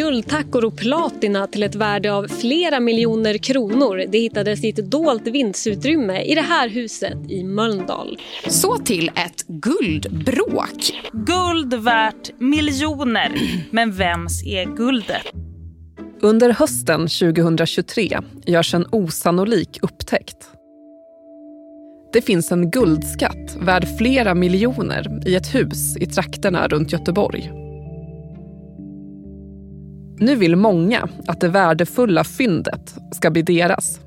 guldtackor 0.00 0.64
och 0.64 0.76
platina 0.76 1.46
till 1.46 1.62
ett 1.62 1.74
värde 1.74 2.12
av 2.12 2.28
flera 2.28 2.80
miljoner 2.80 3.38
kronor. 3.38 4.04
Det 4.08 4.18
hittades 4.18 4.64
i 4.64 4.68
ett 4.68 4.90
dolt 4.90 5.26
vindsutrymme 5.26 6.22
i 6.22 6.34
det 6.34 6.40
här 6.40 6.68
huset 6.68 7.30
i 7.30 7.44
Mölndal. 7.44 8.18
Så 8.48 8.76
till 8.76 9.08
ett 9.08 9.46
guldbråk. 9.46 10.92
Guld 11.12 11.74
värt 11.74 12.40
miljoner. 12.40 13.32
Men 13.70 13.92
vems 13.92 14.46
är 14.46 14.76
guldet? 14.76 15.26
Under 16.20 16.50
hösten 16.52 17.00
2023 17.00 18.18
görs 18.46 18.74
en 18.74 18.86
osannolik 18.90 19.78
upptäckt. 19.82 20.50
Det 22.12 22.22
finns 22.22 22.52
en 22.52 22.70
guldskatt 22.70 23.56
värd 23.60 23.86
flera 23.98 24.34
miljoner 24.34 25.28
i 25.28 25.34
ett 25.34 25.54
hus 25.54 25.96
i 25.96 26.06
trakterna 26.06 26.68
runt 26.68 26.92
Göteborg. 26.92 27.59
Nu 30.20 30.36
vill 30.36 30.56
många 30.56 31.08
att 31.26 31.40
det 31.40 31.48
värdefulla 31.48 32.24
fyndet 32.24 32.94
ska 33.12 33.30
bli 33.30 33.42
deras. 33.42 34.00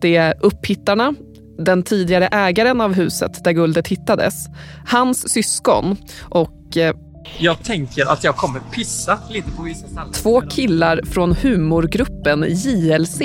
Det 0.00 0.16
är 0.16 0.34
upphittarna, 0.40 1.14
den 1.58 1.82
tidigare 1.82 2.26
ägaren 2.26 2.80
av 2.80 2.92
huset 2.94 3.44
där 3.44 3.52
guldet 3.52 3.88
hittades, 3.88 4.46
hans 4.86 5.32
syskon 5.32 5.96
och 6.20 6.76
eh, 6.76 6.94
jag 7.38 7.64
tänker 7.64 8.12
att 8.12 8.24
jag 8.24 8.36
kommer 8.36 8.60
pissa 8.60 9.18
lite 9.30 9.50
på 9.50 9.62
vissa 9.62 9.86
ställen. 9.86 10.12
Två 10.12 10.40
killar 10.40 11.00
från 11.04 11.32
humorgruppen 11.32 12.44
JLC 12.48 13.22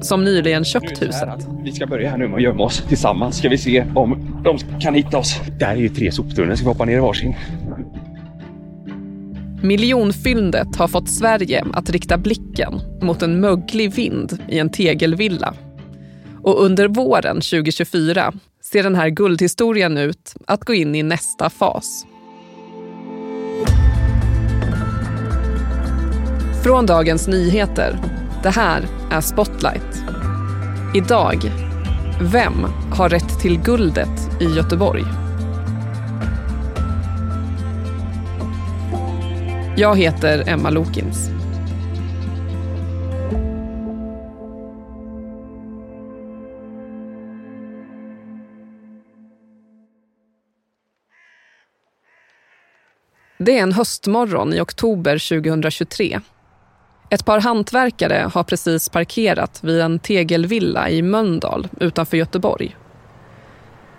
som 0.00 0.24
nyligen 0.24 0.64
köpt 0.64 1.02
huset. 1.02 1.48
Vi 1.64 1.72
ska 1.72 1.86
börja 1.86 2.10
här 2.10 2.18
nu 2.18 2.28
med 2.28 2.36
att 2.36 2.42
gömma 2.42 2.64
oss 2.64 2.84
tillsammans. 2.88 3.36
Ska 3.36 3.48
vi 3.48 3.58
se 3.58 3.84
om 3.94 4.40
de 4.44 4.80
kan 4.80 4.94
hitta 4.94 5.18
oss. 5.18 5.40
Det 5.58 5.64
här 5.64 5.76
är 5.76 5.80
ju 5.80 5.88
tre 5.88 6.12
soptunnor. 6.12 6.54
Ska 6.54 6.64
vi 6.64 6.72
hoppa 6.72 6.84
ner 6.84 6.96
i 6.96 7.00
varsin? 7.00 7.34
Miljonfyndet 9.64 10.76
har 10.76 10.88
fått 10.88 11.10
Sverige 11.10 11.64
att 11.72 11.90
rikta 11.90 12.18
blicken 12.18 12.80
mot 13.02 13.22
en 13.22 13.40
möglig 13.40 13.94
vind 13.94 14.38
i 14.48 14.58
en 14.58 14.70
tegelvilla. 14.70 15.54
Och 16.42 16.64
under 16.64 16.88
våren 16.88 17.36
2024 17.36 18.32
ser 18.62 18.82
den 18.82 18.94
här 18.94 19.08
guldhistorien 19.08 19.98
ut 19.98 20.34
att 20.46 20.64
gå 20.64 20.74
in 20.74 20.94
i 20.94 21.02
nästa 21.02 21.50
fas. 21.50 22.06
Från 26.64 26.86
Dagens 26.86 27.28
Nyheter. 27.28 27.98
Det 28.42 28.50
här 28.50 28.84
är 29.10 29.20
Spotlight. 29.20 30.02
Idag, 30.94 31.52
vem 32.20 32.64
har 32.92 33.08
rätt 33.08 33.40
till 33.40 33.60
guldet 33.60 34.40
i 34.40 34.44
Göteborg? 34.44 35.23
Jag 39.76 39.98
heter 39.98 40.48
Emma 40.48 40.70
Lokins. 40.70 41.30
Det 53.38 53.58
är 53.58 53.62
en 53.62 53.72
höstmorgon 53.72 54.54
i 54.54 54.60
oktober 54.60 55.40
2023. 55.40 56.20
Ett 57.10 57.24
par 57.24 57.40
hantverkare 57.40 58.30
har 58.34 58.44
precis 58.44 58.88
parkerat 58.88 59.64
vid 59.64 59.80
en 59.80 59.98
tegelvilla 59.98 60.90
i 60.90 61.02
Mölndal 61.02 61.68
utanför 61.80 62.16
Göteborg. 62.16 62.76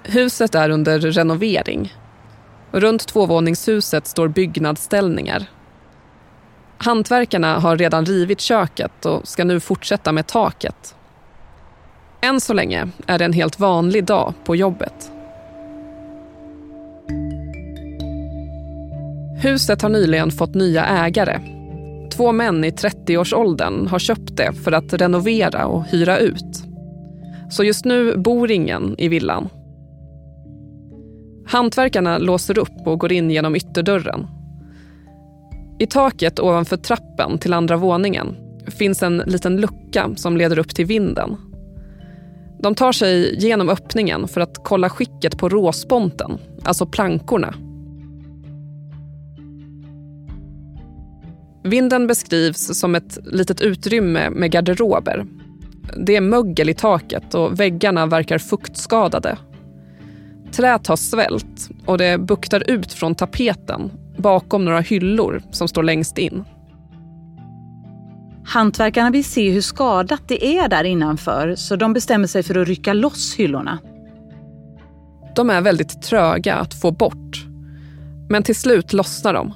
Huset 0.03 0.55
är 0.55 0.69
under 0.69 0.99
renovering. 0.99 1.93
Runt 2.71 3.07
tvåvåningshuset 3.07 4.07
står 4.07 4.27
byggnadsställningar. 4.27 5.49
Hantverkarna 6.77 7.59
har 7.59 7.77
redan 7.77 8.05
rivit 8.05 8.41
köket 8.41 9.05
och 9.05 9.27
ska 9.27 9.43
nu 9.43 9.59
fortsätta 9.59 10.11
med 10.11 10.27
taket. 10.27 10.95
Än 12.21 12.41
så 12.41 12.53
länge 12.53 12.87
är 13.07 13.19
det 13.19 13.25
en 13.25 13.33
helt 13.33 13.59
vanlig 13.59 14.05
dag 14.05 14.33
på 14.45 14.55
jobbet. 14.55 15.11
Huset 19.41 19.81
har 19.81 19.89
nyligen 19.89 20.31
fått 20.31 20.55
nya 20.55 20.85
ägare. 20.85 21.39
Två 22.11 22.31
män 22.31 22.63
i 22.63 22.69
30-årsåldern 22.69 23.87
har 23.87 23.99
köpt 23.99 24.37
det 24.37 24.53
för 24.53 24.71
att 24.71 24.93
renovera 24.93 25.65
och 25.65 25.85
hyra 25.85 26.17
ut. 26.17 26.63
Så 27.49 27.63
just 27.63 27.85
nu 27.85 28.17
bor 28.17 28.51
ingen 28.51 28.95
i 28.97 29.07
villan. 29.07 29.49
Hantverkarna 31.47 32.17
låser 32.17 32.57
upp 32.57 32.87
och 32.87 32.99
går 32.99 33.11
in 33.11 33.31
genom 33.31 33.55
ytterdörren. 33.55 34.27
I 35.79 35.87
taket 35.87 36.39
ovanför 36.39 36.77
trappen 36.77 37.37
till 37.37 37.53
andra 37.53 37.77
våningen 37.77 38.35
finns 38.67 39.03
en 39.03 39.17
liten 39.17 39.57
lucka 39.57 40.09
som 40.15 40.37
leder 40.37 40.59
upp 40.59 40.75
till 40.75 40.85
vinden. 40.85 41.37
De 42.59 42.75
tar 42.75 42.91
sig 42.91 43.35
genom 43.39 43.69
öppningen 43.69 44.27
för 44.27 44.41
att 44.41 44.57
kolla 44.63 44.89
skicket 44.89 45.37
på 45.37 45.49
råsponten, 45.49 46.37
alltså 46.63 46.85
plankorna. 46.85 47.53
Vinden 51.63 52.07
beskrivs 52.07 52.79
som 52.79 52.95
ett 52.95 53.17
litet 53.23 53.61
utrymme 53.61 54.29
med 54.29 54.51
garderober. 54.51 55.25
Det 55.97 56.15
är 56.15 56.21
mögel 56.21 56.69
i 56.69 56.73
taket 56.73 57.33
och 57.33 57.59
väggarna 57.59 58.05
verkar 58.05 58.37
fuktskadade. 58.37 59.37
Träet 60.51 60.87
har 60.87 60.95
svällt 60.95 61.69
och 61.85 61.97
det 61.97 62.17
buktar 62.17 62.69
ut 62.69 62.93
från 62.93 63.15
tapeten 63.15 63.91
bakom 64.17 64.65
några 64.65 64.79
hyllor 64.79 65.41
som 65.51 65.67
står 65.67 65.83
längst 65.83 66.17
in. 66.17 66.45
Hantverkarna 68.45 69.11
vill 69.11 69.25
se 69.25 69.51
hur 69.51 69.61
skadat 69.61 70.21
det 70.27 70.57
är 70.57 70.67
där 70.67 70.83
innanför 70.83 71.55
så 71.55 71.75
de 71.75 71.93
bestämmer 71.93 72.27
sig 72.27 72.43
för 72.43 72.57
att 72.57 72.67
rycka 72.67 72.93
loss 72.93 73.35
hyllorna. 73.35 73.79
De 75.35 75.49
är 75.49 75.61
väldigt 75.61 76.01
tröga 76.01 76.55
att 76.55 76.73
få 76.81 76.91
bort. 76.91 77.45
Men 78.29 78.43
till 78.43 78.55
slut 78.55 78.93
lossnar 78.93 79.33
de. 79.33 79.53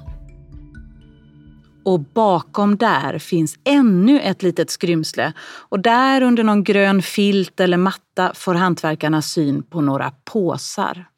Och 1.86 2.00
bakom 2.00 2.78
där 2.78 3.18
finns 3.18 3.56
ännu 3.64 4.19
ett 4.19 4.44
litet 4.44 4.69
skrymsle 4.69 5.34
och 5.69 5.80
där 5.80 6.22
under 6.22 6.44
någon 6.44 6.64
grön 6.64 7.02
filt 7.02 7.59
eller 7.59 7.78
matta 7.78 8.31
får 8.36 8.53
hantverkarna 8.53 9.22
syn 9.22 9.64
på 9.64 9.81
några 9.81 10.12
påsar. 10.25 11.09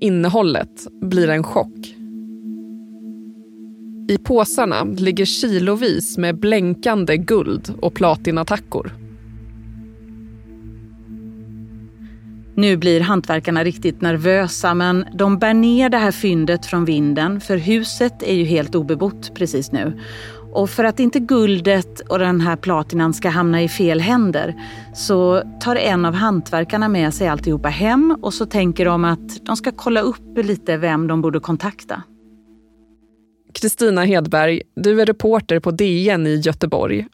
Innehållet 0.00 0.86
blir 1.00 1.28
en 1.28 1.42
chock. 1.42 1.96
I 4.08 4.18
påsarna 4.18 4.84
ligger 4.84 5.24
kilovis 5.24 6.18
med 6.18 6.38
blänkande 6.38 7.16
guld 7.16 7.74
och 7.80 7.94
platinatackor. 7.94 8.92
Nu 12.56 12.76
blir 12.76 13.00
hantverkarna 13.00 13.64
riktigt 13.64 14.00
nervösa 14.00 14.74
men 14.74 15.04
de 15.14 15.38
bär 15.38 15.54
ner 15.54 15.88
det 15.88 15.98
här 15.98 16.12
fyndet 16.12 16.66
från 16.66 16.84
vinden 16.84 17.40
för 17.40 17.56
huset 17.56 18.22
är 18.22 18.34
ju 18.34 18.44
helt 18.44 18.74
obebott 18.74 19.34
precis 19.34 19.72
nu. 19.72 20.00
Och 20.54 20.70
för 20.70 20.84
att 20.84 21.00
inte 21.00 21.20
guldet 21.20 22.00
och 22.00 22.18
den 22.18 22.40
här 22.40 22.56
platinan 22.56 23.14
ska 23.14 23.28
hamna 23.28 23.62
i 23.62 23.68
fel 23.68 24.00
händer 24.00 24.54
så 24.94 25.42
tar 25.60 25.76
en 25.76 26.04
av 26.04 26.14
hantverkarna 26.14 26.88
med 26.88 27.14
sig 27.14 27.28
alltihopa 27.28 27.68
hem 27.68 28.16
och 28.22 28.34
så 28.34 28.46
tänker 28.46 28.84
de 28.84 29.04
att 29.04 29.46
de 29.46 29.56
ska 29.56 29.72
kolla 29.72 30.00
upp 30.00 30.38
lite 30.38 30.76
vem 30.76 31.06
de 31.06 31.22
borde 31.22 31.40
kontakta. 31.40 32.02
Kristina 33.54 34.04
Hedberg, 34.04 34.62
du 34.76 35.00
är 35.00 35.06
reporter 35.06 35.60
på 35.60 35.70
DN 35.70 36.26
i 36.26 36.34
Göteborg. 36.34 37.06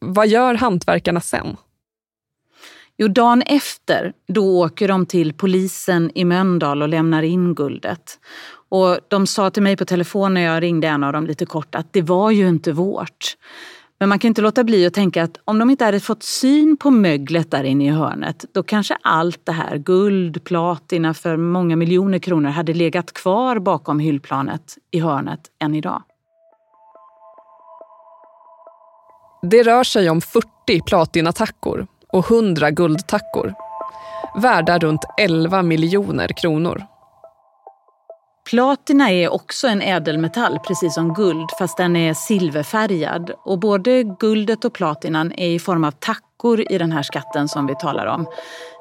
Vad 0.00 0.28
gör 0.28 0.54
hantverkarna 0.54 1.20
sen? 1.20 1.56
Jo, 2.96 3.08
dagen 3.08 3.42
efter 3.42 4.12
då 4.28 4.60
åker 4.60 4.88
de 4.88 5.06
till 5.06 5.32
polisen 5.32 6.10
i 6.14 6.24
Mölndal 6.24 6.82
och 6.82 6.88
lämnar 6.88 7.22
in 7.22 7.54
guldet. 7.54 8.18
Och 8.72 8.98
de 9.08 9.26
sa 9.26 9.50
till 9.50 9.62
mig 9.62 9.76
på 9.76 9.84
telefon 9.84 10.34
när 10.34 10.40
jag 10.40 10.62
ringde 10.62 10.88
en 10.88 11.04
av 11.04 11.12
dem 11.12 11.26
lite 11.26 11.46
kort 11.46 11.74
att 11.74 11.92
det 11.92 12.02
var 12.02 12.30
ju 12.30 12.48
inte 12.48 12.72
vårt. 12.72 13.36
Men 14.00 14.08
man 14.08 14.18
kan 14.18 14.28
inte 14.28 14.42
låta 14.42 14.64
bli 14.64 14.86
att 14.86 14.94
tänka 14.94 15.22
att 15.22 15.38
om 15.44 15.58
de 15.58 15.70
inte 15.70 15.84
hade 15.84 16.00
fått 16.00 16.22
syn 16.22 16.76
på 16.76 16.90
möglet 16.90 17.50
där 17.50 17.64
inne 17.64 17.86
i 17.86 17.88
hörnet 17.88 18.44
då 18.52 18.62
kanske 18.62 18.96
allt 19.02 19.40
det 19.46 19.52
här, 19.52 19.76
guld, 19.76 20.44
platina 20.44 21.14
för 21.14 21.36
många 21.36 21.76
miljoner 21.76 22.18
kronor 22.18 22.48
hade 22.48 22.74
legat 22.74 23.12
kvar 23.12 23.58
bakom 23.58 23.98
hyllplanet 23.98 24.78
i 24.90 25.00
hörnet 25.00 25.40
än 25.62 25.74
idag. 25.74 26.02
Det 29.42 29.62
rör 29.62 29.84
sig 29.84 30.10
om 30.10 30.20
40 30.20 30.46
platinatackor 30.86 31.86
och 32.08 32.30
100 32.30 32.70
guldtackor. 32.70 33.54
Värda 34.42 34.78
runt 34.78 35.04
11 35.18 35.62
miljoner 35.62 36.28
kronor. 36.28 36.91
Platina 38.50 39.10
är 39.10 39.32
också 39.32 39.68
en 39.68 39.82
ädelmetall, 39.82 40.58
precis 40.58 40.94
som 40.94 41.14
guld, 41.14 41.48
fast 41.58 41.76
den 41.76 41.96
är 41.96 42.14
silverfärgad. 42.14 43.30
Och 43.44 43.58
både 43.58 44.02
guldet 44.02 44.64
och 44.64 44.72
platinan 44.72 45.32
är 45.32 45.48
i 45.48 45.58
form 45.58 45.84
av 45.84 45.90
tackor 45.90 46.72
i 46.72 46.78
den 46.78 46.92
här 46.92 47.02
skatten 47.02 47.48
som 47.48 47.66
vi 47.66 47.74
talar 47.74 48.06
om. 48.06 48.26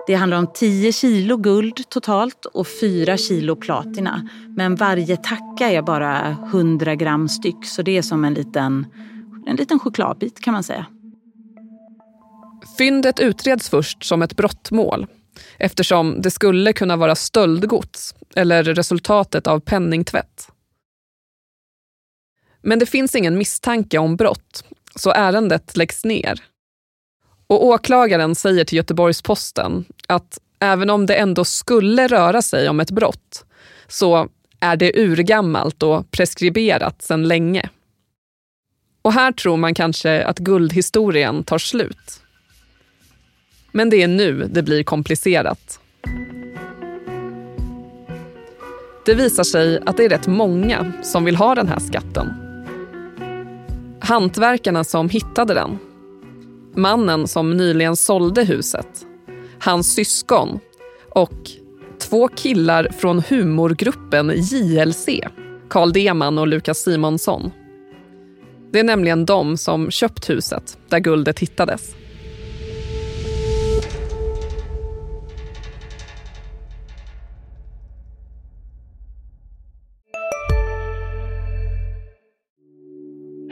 Det 0.08 0.13
handlar 0.13 0.38
om 0.38 0.48
10 0.54 0.92
kilo 0.92 1.38
guld 1.38 1.90
totalt 1.90 2.46
och 2.46 2.68
4 2.81 3.18
kilo 3.18 3.56
platina. 3.56 4.30
Men 4.48 4.75
varje 4.75 5.18
tacka 5.18 5.72
är 5.72 5.81
bara 5.81 6.30
100 6.30 6.96
gram 6.96 7.30
styck 7.30 7.66
så 7.66 7.81
det 7.81 7.98
är 7.98 8.02
som 8.02 8.25
en 8.25 8.34
liten, 8.34 8.86
en 9.48 9.56
liten 9.56 9.80
chokladbit 9.80 10.40
kan 10.40 10.54
man 10.54 10.63
säga. 10.63 10.86
Fyndet 12.78 13.19
utreds 13.19 13.69
först 13.69 14.04
som 14.04 14.22
ett 14.22 14.38
brottmål 14.38 15.08
eftersom 15.57 16.21
det 16.21 16.31
skulle 16.31 16.73
kunna 16.73 16.95
vara 16.95 17.15
stöldgods 17.15 18.15
eller 18.35 18.63
resultatet 18.63 19.47
av 19.47 19.59
penningtvätt. 19.59 20.47
Men 22.61 22.79
det 22.79 22.85
finns 22.85 23.15
ingen 23.15 23.38
misstanke 23.38 23.97
om 23.97 24.15
brott, 24.15 24.63
så 24.95 25.11
ärendet 25.11 25.77
läggs 25.77 26.05
ner. 26.05 26.43
Och 27.47 27.65
åklagaren 27.65 28.35
säger 28.35 28.65
till 28.65 28.77
Göteborgs-Posten 28.77 29.85
att 30.07 30.39
även 30.59 30.89
om 30.89 31.05
det 31.05 31.15
ändå 31.15 31.45
skulle 31.45 32.07
röra 32.07 32.41
sig 32.41 32.69
om 32.69 32.79
ett 32.79 32.91
brott 32.91 33.45
så 33.88 34.29
är 34.59 34.75
det 34.75 34.99
urgammalt 34.99 35.83
och 35.83 36.11
preskriberat 36.11 37.01
sedan 37.01 37.27
länge. 37.27 37.69
Och 39.01 39.13
här 39.13 39.31
tror 39.31 39.57
man 39.57 39.73
kanske 39.73 40.23
att 40.23 40.39
guldhistorien 40.39 41.43
tar 41.43 41.57
slut. 41.57 42.20
Men 43.71 43.89
det 43.89 44.03
är 44.03 44.07
nu 44.07 44.50
det 44.51 44.63
blir 44.63 44.83
komplicerat. 44.83 45.79
Det 49.06 49.13
visar 49.13 49.44
sig 49.44 49.79
att 49.85 49.97
det 49.97 50.06
är 50.06 50.09
rätt 50.09 50.27
många 50.27 50.91
som 51.03 51.25
vill 51.25 51.35
ha 51.35 51.56
den 51.56 51.68
här 51.68 51.79
skatten. 51.79 52.33
Hantverkarna 54.00 54.83
som 54.83 55.09
hittade 55.09 55.53
den. 55.53 55.79
Mannen 56.75 57.27
som 57.27 57.57
nyligen 57.57 57.95
sålde 57.95 58.44
huset. 58.44 59.06
Hans 59.59 59.94
syskon. 59.94 60.59
Och 61.09 61.51
två 62.00 62.27
killar 62.27 62.88
från 62.97 63.24
humorgruppen 63.29 64.31
JLC. 64.35 65.09
Carl 65.69 65.94
Deman 65.94 66.38
och 66.38 66.47
Lukas 66.47 66.77
Simonsson. 66.77 67.51
Det 68.71 68.79
är 68.79 68.83
nämligen 68.83 69.25
de 69.25 69.57
som 69.57 69.91
köpt 69.91 70.29
huset 70.29 70.77
där 70.89 71.00
guldet 71.00 71.39
hittades. 71.39 71.95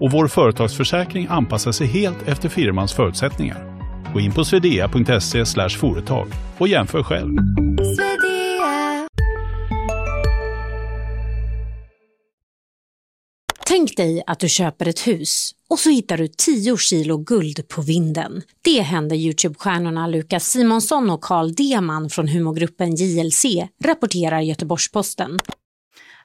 och 0.00 0.10
vår 0.10 0.28
företagsförsäkring 0.28 1.26
anpassar 1.30 1.72
sig 1.72 1.86
helt 1.86 2.28
efter 2.28 2.48
firmans 2.48 2.92
förutsättningar. 2.92 3.76
Gå 4.12 4.20
in 4.20 4.32
på 4.32 4.44
swedea.se 4.44 5.68
företag 5.68 6.28
och 6.58 6.68
jämför 6.68 7.02
själv. 7.02 7.36
Tänk 13.68 13.96
dig 13.96 14.22
att 14.26 14.40
du 14.40 14.48
köper 14.48 14.88
ett 14.88 15.06
hus 15.06 15.50
och 15.70 15.78
så 15.78 15.90
hittar 15.90 16.16
du 16.16 16.28
10 16.28 16.76
kilo 16.76 17.18
guld 17.18 17.68
på 17.68 17.82
vinden. 17.82 18.42
Det 18.64 18.80
händer 18.80 19.16
Youtube-stjärnorna 19.16 20.06
Lukas 20.06 20.44
Simonsson 20.44 21.10
och 21.10 21.20
Carl 21.20 21.54
Deman 21.54 22.10
från 22.10 22.28
humorgruppen 22.28 22.94
JLC, 22.94 23.44
rapporterar 23.84 24.40
Göteborgs-Posten. 24.40 25.38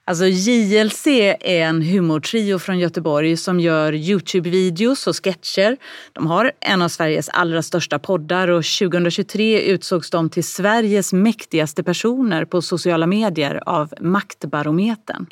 Alltså 0.06 0.26
JLC 0.26 1.08
är 1.40 1.62
en 1.62 1.82
humortrio 1.82 2.60
från 2.60 2.80
Göteborg 2.80 3.38
som 3.38 3.60
gör 3.60 3.94
Youtube-videos 3.94 5.08
och 5.08 5.16
sketcher. 5.16 5.78
De 6.14 6.28
har 6.28 6.52
en 6.60 6.82
av 6.82 6.90
Sveriges 6.90 7.30
allra 7.30 7.62
största 7.62 8.00
poddar 8.00 8.48
och 8.48 8.64
2023 8.80 9.62
utsågs 9.62 10.10
de 10.10 10.30
till 10.30 10.44
Sveriges 10.44 11.14
mäktigaste 11.14 11.84
personer 11.84 12.46
på 12.46 12.62
sociala 12.62 13.08
medier 13.08 13.64
av 13.66 13.94
Maktbarometern. 14.00 15.26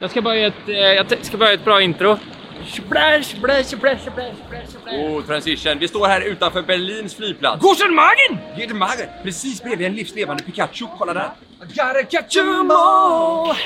Jag 0.00 0.10
ska 0.10 0.22
bara 0.22 0.36
göra 0.36 0.46
ett, 0.46 0.68
eh, 0.68 0.74
jag 0.76 1.24
ska 1.26 1.36
bara 1.36 1.44
göra 1.48 1.58
ett 1.58 1.64
bra 1.64 1.82
intro. 1.82 2.18
Splash, 2.66 3.22
splash, 3.22 3.62
splash, 3.64 3.98
splash, 3.98 4.34
splash, 4.46 4.96
Oh, 5.00 5.22
transition. 5.26 5.78
Vi 5.78 5.88
står 5.88 6.06
här 6.06 6.20
utanför 6.20 6.62
Berlins 6.62 7.14
flygplats. 7.14 7.62
Guten 7.62 7.94
Morgen! 7.94 8.56
Guten 8.58 8.78
Morgen! 8.78 9.08
Precis 9.22 9.62
bredvid 9.62 9.86
en 9.86 9.94
livslevande 9.94 10.42
Pikachu. 10.42 10.86
Kolla 10.98 11.14
där. 11.14 11.30
I 11.62 11.66
gotta 11.66 12.02
catch 12.10 12.36
'em 12.36 12.70
all! 12.70 13.56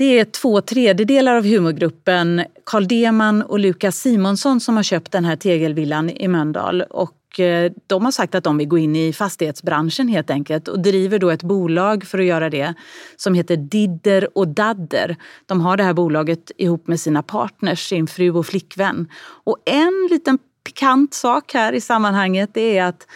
Det 0.00 0.18
är 0.18 0.24
två 0.24 0.60
tredjedelar 0.60 1.36
av 1.36 1.44
humorgruppen 1.44 2.44
Carl 2.66 2.88
Deman 2.88 3.42
och 3.42 3.58
Lukas 3.58 3.96
Simonsson 3.96 4.60
som 4.60 4.76
har 4.76 4.82
köpt 4.82 5.12
den 5.12 5.24
här 5.24 5.36
tegelvillan 5.36 6.10
i 6.10 6.28
Mölndal. 6.28 6.82
Och 6.82 7.40
eh, 7.40 7.72
de 7.86 8.04
har 8.04 8.12
sagt 8.12 8.34
att 8.34 8.44
de 8.44 8.58
vill 8.58 8.68
gå 8.68 8.78
in 8.78 8.96
i 8.96 9.12
fastighetsbranschen 9.12 10.08
helt 10.08 10.30
enkelt 10.30 10.68
och 10.68 10.80
driver 10.80 11.18
då 11.18 11.30
ett 11.30 11.42
bolag 11.42 12.04
för 12.04 12.18
att 12.18 12.24
göra 12.24 12.50
det 12.50 12.74
som 13.16 13.34
heter 13.34 13.56
Didder 13.56 14.38
och 14.38 14.48
Dadder. 14.48 15.16
De 15.46 15.60
har 15.60 15.76
det 15.76 15.84
här 15.84 15.94
bolaget 15.94 16.50
ihop 16.56 16.86
med 16.86 17.00
sina 17.00 17.22
partners, 17.22 17.88
sin 17.88 18.06
fru 18.06 18.30
och 18.30 18.46
flickvän. 18.46 19.08
Och 19.44 19.58
en 19.66 20.08
liten 20.10 20.38
pikant 20.64 21.14
sak 21.14 21.54
här 21.54 21.72
i 21.72 21.80
sammanhanget 21.80 22.56
är 22.56 22.82
att 22.82 23.06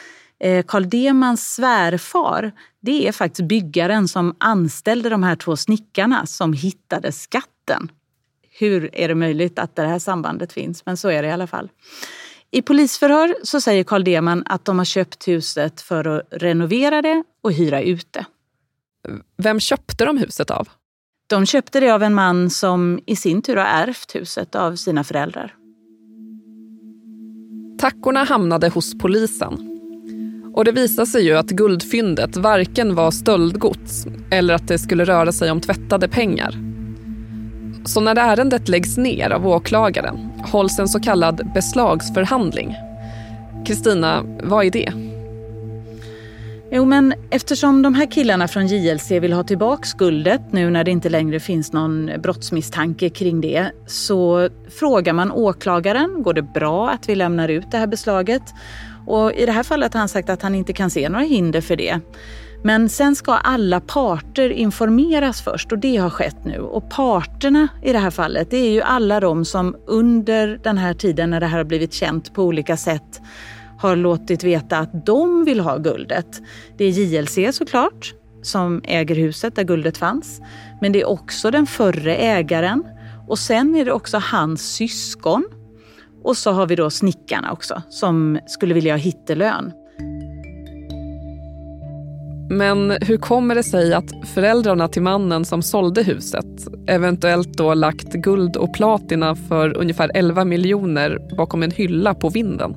eh, 0.40 0.64
Carl 0.64 0.88
Demans 0.88 1.54
svärfar 1.54 2.52
det 2.84 3.08
är 3.08 3.12
faktiskt 3.12 3.48
byggaren 3.48 4.08
som 4.08 4.36
anställde 4.38 5.08
de 5.08 5.22
här 5.22 5.36
två 5.36 5.56
snickarna 5.56 6.26
som 6.26 6.52
hittade 6.52 7.12
skatten. 7.12 7.88
Hur 8.58 8.94
är 8.94 9.08
det 9.08 9.14
möjligt 9.14 9.58
att 9.58 9.76
det 9.76 9.82
här 9.82 9.98
sambandet 9.98 10.52
finns? 10.52 10.86
Men 10.86 10.96
så 10.96 11.08
är 11.08 11.22
det 11.22 11.28
i 11.28 11.32
alla 11.32 11.46
fall. 11.46 11.70
I 12.50 12.62
polisförhör 12.62 13.36
så 13.42 13.60
säger 13.60 13.84
Carl 13.84 14.04
Deman 14.04 14.42
att 14.46 14.64
de 14.64 14.78
har 14.78 14.84
köpt 14.84 15.28
huset 15.28 15.80
för 15.80 16.04
att 16.04 16.28
renovera 16.30 17.02
det 17.02 17.24
och 17.42 17.52
hyra 17.52 17.82
ut 17.82 18.12
det. 18.12 18.24
Vem 19.36 19.60
köpte 19.60 20.04
de 20.04 20.18
huset 20.18 20.50
av? 20.50 20.68
De 21.26 21.46
köpte 21.46 21.80
det 21.80 21.90
av 21.90 22.02
en 22.02 22.14
man 22.14 22.50
som 22.50 23.00
i 23.06 23.16
sin 23.16 23.42
tur 23.42 23.56
har 23.56 23.64
ärvt 23.64 24.14
huset 24.14 24.54
av 24.54 24.76
sina 24.76 25.04
föräldrar. 25.04 25.54
Tackorna 27.78 28.24
hamnade 28.24 28.68
hos 28.68 28.98
polisen 28.98 29.73
och 30.54 30.64
det 30.64 30.72
visade 30.72 31.06
sig 31.06 31.24
ju 31.24 31.36
att 31.36 31.46
guldfyndet 31.46 32.36
varken 32.36 32.94
var 32.94 33.10
stöldgods 33.10 34.06
eller 34.30 34.54
att 34.54 34.68
det 34.68 34.78
skulle 34.78 35.04
röra 35.04 35.32
sig 35.32 35.50
om 35.50 35.60
tvättade 35.60 36.08
pengar. 36.08 36.54
Så 37.84 38.00
när 38.00 38.16
ärendet 38.16 38.68
läggs 38.68 38.96
ner 38.96 39.30
av 39.30 39.46
åklagaren 39.46 40.16
hålls 40.44 40.78
en 40.78 40.88
så 40.88 41.00
kallad 41.00 41.50
beslagsförhandling. 41.54 42.74
Kristina, 43.66 44.24
vad 44.42 44.66
är 44.66 44.70
det? 44.70 44.92
Jo, 46.70 46.84
men 46.84 47.14
eftersom 47.30 47.82
de 47.82 47.94
här 47.94 48.10
killarna 48.10 48.48
från 48.48 48.66
JLC 48.66 49.10
vill 49.10 49.32
ha 49.32 49.44
tillbaka 49.44 49.88
guldet 49.98 50.40
nu 50.50 50.70
när 50.70 50.84
det 50.84 50.90
inte 50.90 51.08
längre 51.08 51.40
finns 51.40 51.72
någon 51.72 52.10
brottsmisstanke 52.22 53.08
kring 53.10 53.40
det 53.40 53.70
så 53.86 54.48
frågar 54.70 55.12
man 55.12 55.32
åklagaren, 55.32 56.22
går 56.22 56.34
det 56.34 56.42
bra 56.42 56.90
att 56.90 57.08
vi 57.08 57.14
lämnar 57.14 57.48
ut 57.48 57.70
det 57.70 57.78
här 57.78 57.86
beslaget? 57.86 58.42
Och 59.06 59.32
I 59.32 59.46
det 59.46 59.52
här 59.52 59.62
fallet 59.62 59.94
har 59.94 59.98
han 59.98 60.08
sagt 60.08 60.30
att 60.30 60.42
han 60.42 60.54
inte 60.54 60.72
kan 60.72 60.90
se 60.90 61.08
några 61.08 61.24
hinder 61.24 61.60
för 61.60 61.76
det. 61.76 62.00
Men 62.62 62.88
sen 62.88 63.16
ska 63.16 63.32
alla 63.32 63.80
parter 63.80 64.50
informeras 64.50 65.42
först 65.42 65.72
och 65.72 65.78
det 65.78 65.96
har 65.96 66.10
skett 66.10 66.44
nu. 66.44 66.60
Och 66.60 66.90
parterna 66.90 67.68
i 67.82 67.92
det 67.92 67.98
här 67.98 68.10
fallet, 68.10 68.50
det 68.50 68.56
är 68.56 68.70
ju 68.70 68.82
alla 68.82 69.20
de 69.20 69.44
som 69.44 69.76
under 69.86 70.60
den 70.62 70.78
här 70.78 70.94
tiden 70.94 71.30
när 71.30 71.40
det 71.40 71.46
här 71.46 71.56
har 71.56 71.64
blivit 71.64 71.92
känt 71.92 72.34
på 72.34 72.42
olika 72.42 72.76
sätt 72.76 73.20
har 73.78 73.96
låtit 73.96 74.44
veta 74.44 74.78
att 74.78 75.06
de 75.06 75.44
vill 75.44 75.60
ha 75.60 75.76
guldet. 75.76 76.42
Det 76.76 76.84
är 76.84 76.90
JLC 76.90 77.56
såklart, 77.56 78.14
som 78.42 78.80
äger 78.84 79.14
huset 79.14 79.56
där 79.56 79.64
guldet 79.64 79.96
fanns. 79.96 80.40
Men 80.80 80.92
det 80.92 81.00
är 81.00 81.08
också 81.08 81.50
den 81.50 81.66
förre 81.66 82.16
ägaren 82.16 82.84
och 83.28 83.38
sen 83.38 83.74
är 83.74 83.84
det 83.84 83.92
också 83.92 84.18
hans 84.18 84.74
syskon 84.74 85.44
och 86.24 86.36
så 86.36 86.52
har 86.52 86.66
vi 86.66 86.76
då 86.76 86.90
snickarna 86.90 87.52
också 87.52 87.82
som 87.88 88.38
skulle 88.46 88.74
vilja 88.74 88.92
ha 88.92 88.98
hittelön. 88.98 89.72
Men 92.50 92.90
hur 93.00 93.16
kommer 93.16 93.54
det 93.54 93.62
sig 93.62 93.94
att 93.94 94.26
föräldrarna 94.34 94.88
till 94.88 95.02
mannen 95.02 95.44
som 95.44 95.62
sålde 95.62 96.02
huset 96.02 96.46
eventuellt 96.86 97.58
då 97.58 97.74
lagt 97.74 98.12
guld 98.12 98.56
och 98.56 98.74
platina 98.74 99.36
för 99.36 99.76
ungefär 99.76 100.10
11 100.14 100.44
miljoner 100.44 101.36
bakom 101.36 101.62
en 101.62 101.70
hylla 101.70 102.14
på 102.14 102.28
vinden? 102.28 102.76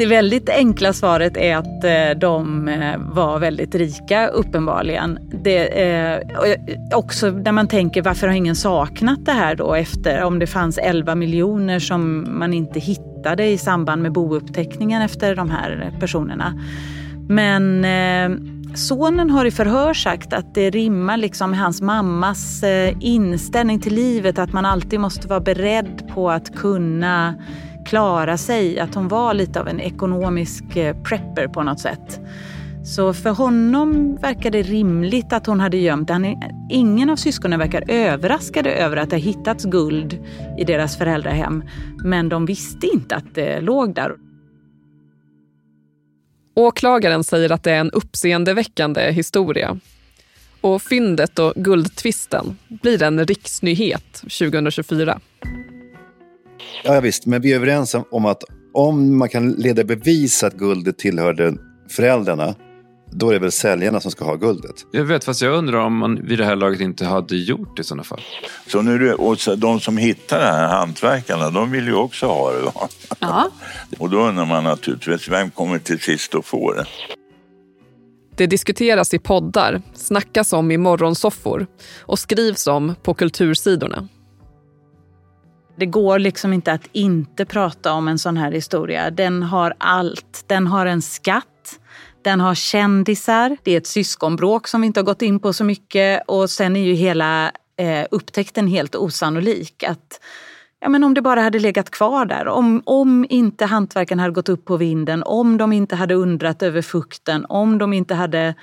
Det 0.00 0.06
väldigt 0.06 0.48
enkla 0.48 0.92
svaret 0.92 1.36
är 1.36 1.56
att 1.56 1.84
eh, 1.84 2.18
de 2.20 2.68
eh, 2.68 2.98
var 2.98 3.38
väldigt 3.38 3.74
rika 3.74 4.26
uppenbarligen. 4.26 5.18
Det, 5.42 5.82
eh, 5.82 6.14
eh, 6.14 6.58
också 6.94 7.30
när 7.30 7.52
man 7.52 7.68
tänker 7.68 8.02
varför 8.02 8.26
har 8.26 8.34
ingen 8.34 8.56
saknat 8.56 9.24
det 9.24 9.32
här 9.32 9.54
då 9.54 9.74
efter 9.74 10.22
om 10.22 10.38
det 10.38 10.46
fanns 10.46 10.78
11 10.78 11.14
miljoner 11.14 11.78
som 11.78 12.26
man 12.38 12.54
inte 12.54 12.80
hittade 12.80 13.46
i 13.46 13.58
samband 13.58 14.02
med 14.02 14.12
bouppteckningen 14.12 15.02
efter 15.02 15.36
de 15.36 15.50
här 15.50 15.92
personerna. 16.00 16.60
Men 17.28 17.86
Sonen 18.74 19.30
har 19.30 19.44
i 19.44 19.50
förhör 19.50 19.94
sagt 19.94 20.32
att 20.32 20.54
det 20.54 20.70
rimmar 20.70 21.16
liksom 21.16 21.50
med 21.50 21.60
hans 21.60 21.82
mammas 21.82 22.64
inställning 23.00 23.80
till 23.80 23.94
livet, 23.94 24.38
att 24.38 24.52
man 24.52 24.66
alltid 24.66 25.00
måste 25.00 25.28
vara 25.28 25.40
beredd 25.40 26.10
på 26.14 26.30
att 26.30 26.56
kunna 26.56 27.34
klara 27.86 28.36
sig, 28.36 28.80
att 28.80 28.94
hon 28.94 29.08
var 29.08 29.34
lite 29.34 29.60
av 29.60 29.68
en 29.68 29.80
ekonomisk 29.80 30.76
eh, 30.76 30.96
prepper 31.02 31.48
på 31.48 31.62
något 31.62 31.80
sätt. 31.80 32.20
Så 32.84 33.14
för 33.14 33.30
honom 33.30 34.16
verkar 34.16 34.50
det 34.50 34.62
rimligt 34.62 35.32
att 35.32 35.46
hon 35.46 35.60
hade 35.60 35.76
gömt 35.76 36.08
det. 36.08 36.36
Ingen 36.70 37.10
av 37.10 37.16
syskonen 37.16 37.58
verkar 37.58 37.84
överraskade 37.90 38.72
över 38.72 38.96
att 38.96 39.10
det 39.10 39.16
hittats 39.16 39.64
guld 39.64 40.18
i 40.58 40.64
deras 40.64 40.98
föräldrahem. 40.98 41.64
Men 42.04 42.28
de 42.28 42.46
visste 42.46 42.86
inte 42.86 43.16
att 43.16 43.34
det 43.34 43.60
låg 43.60 43.94
där. 43.94 44.12
Åklagaren 46.54 47.24
säger 47.24 47.52
att 47.52 47.62
det 47.62 47.70
är 47.70 47.80
en 47.80 47.90
uppseendeväckande 47.90 49.12
historia. 49.12 49.78
Och 50.60 50.82
fyndet 50.82 51.38
och 51.38 51.52
guldtvisten 51.56 52.58
blir 52.68 53.02
en 53.02 53.26
riksnyhet 53.26 54.14
2024. 54.38 55.20
Ja, 56.84 57.00
visst, 57.00 57.26
men 57.26 57.42
vi 57.42 57.52
är 57.52 57.56
överens 57.56 57.96
om 58.10 58.26
att 58.26 58.44
om 58.74 59.18
man 59.18 59.28
kan 59.28 59.52
leda 59.52 59.84
bevis 59.84 60.42
att 60.42 60.54
guldet 60.54 60.98
tillhörde 60.98 61.54
föräldrarna, 61.90 62.54
då 63.12 63.28
är 63.28 63.32
det 63.32 63.38
väl 63.38 63.52
säljarna 63.52 64.00
som 64.00 64.10
ska 64.10 64.24
ha 64.24 64.34
guldet. 64.34 64.86
Jag 64.92 65.04
vet, 65.04 65.24
fast 65.24 65.42
jag 65.42 65.54
undrar 65.54 65.78
om 65.78 65.96
man 65.96 66.26
vid 66.26 66.38
det 66.38 66.44
här 66.44 66.56
laget 66.56 66.80
inte 66.80 67.04
hade 67.04 67.36
gjort 67.36 67.76
det 67.76 67.80
i 67.80 67.84
sådana 67.84 68.04
fall. 68.04 68.20
Så 68.66 68.82
nu, 68.82 69.14
och 69.14 69.36
de 69.56 69.80
som 69.80 69.96
hittar 69.96 70.38
det 70.38 70.46
här, 70.46 70.68
hantverkarna, 70.68 71.50
de 71.50 71.70
vill 71.70 71.86
ju 71.86 71.94
också 71.94 72.26
ha 72.26 72.52
det. 72.52 72.60
Va? 72.60 72.88
Ja. 73.20 73.50
och 73.98 74.10
då 74.10 74.18
undrar 74.18 74.46
man 74.46 74.64
naturligtvis, 74.64 75.28
vem 75.28 75.50
kommer 75.50 75.78
till 75.78 76.00
sist 76.00 76.34
att 76.34 76.46
få 76.46 76.72
det? 76.72 76.84
Det 78.36 78.46
diskuteras 78.46 79.14
i 79.14 79.18
poddar, 79.18 79.82
snackas 79.94 80.52
om 80.52 80.70
i 80.70 80.76
morgonsoffor 80.76 81.66
och 82.00 82.18
skrivs 82.18 82.66
om 82.66 82.94
på 83.02 83.14
kultursidorna. 83.14 84.08
Det 85.80 85.86
går 85.86 86.18
liksom 86.18 86.52
inte 86.52 86.72
att 86.72 86.88
inte 86.92 87.44
prata 87.44 87.92
om 87.92 88.08
en 88.08 88.18
sån 88.18 88.36
här 88.36 88.52
historia. 88.52 89.10
Den 89.10 89.42
har 89.42 89.74
allt. 89.78 90.44
Den 90.46 90.66
har 90.66 90.86
en 90.86 91.02
skatt. 91.02 91.80
Den 92.22 92.40
har 92.40 92.54
kändisar. 92.54 93.56
Det 93.62 93.72
är 93.72 93.76
ett 93.78 93.86
syskonbråk 93.86 94.68
som 94.68 94.80
vi 94.80 94.86
inte 94.86 95.00
har 95.00 95.04
gått 95.04 95.22
in 95.22 95.40
på 95.40 95.52
så 95.52 95.64
mycket. 95.64 96.22
Och 96.26 96.50
sen 96.50 96.76
är 96.76 96.84
ju 96.84 96.92
hela 96.92 97.52
eh, 97.76 98.06
upptäckten 98.10 98.66
helt 98.66 98.94
osannolik. 98.94 99.82
Att, 99.82 100.20
ja, 100.80 100.88
men 100.88 101.04
om 101.04 101.14
det 101.14 101.22
bara 101.22 101.40
hade 101.40 101.58
legat 101.58 101.90
kvar 101.90 102.24
där. 102.24 102.48
Om, 102.48 102.82
om 102.84 103.26
inte 103.28 103.64
hantverken 103.64 104.18
hade 104.18 104.32
gått 104.32 104.48
upp 104.48 104.64
på 104.64 104.76
vinden. 104.76 105.22
Om 105.22 105.56
de 105.56 105.72
inte 105.72 105.96
hade 105.96 106.14
undrat 106.14 106.62
över 106.62 106.82
fukten. 106.82 107.44
Om 107.48 107.78
de 107.78 107.92
inte 107.92 108.14
hade 108.14 108.54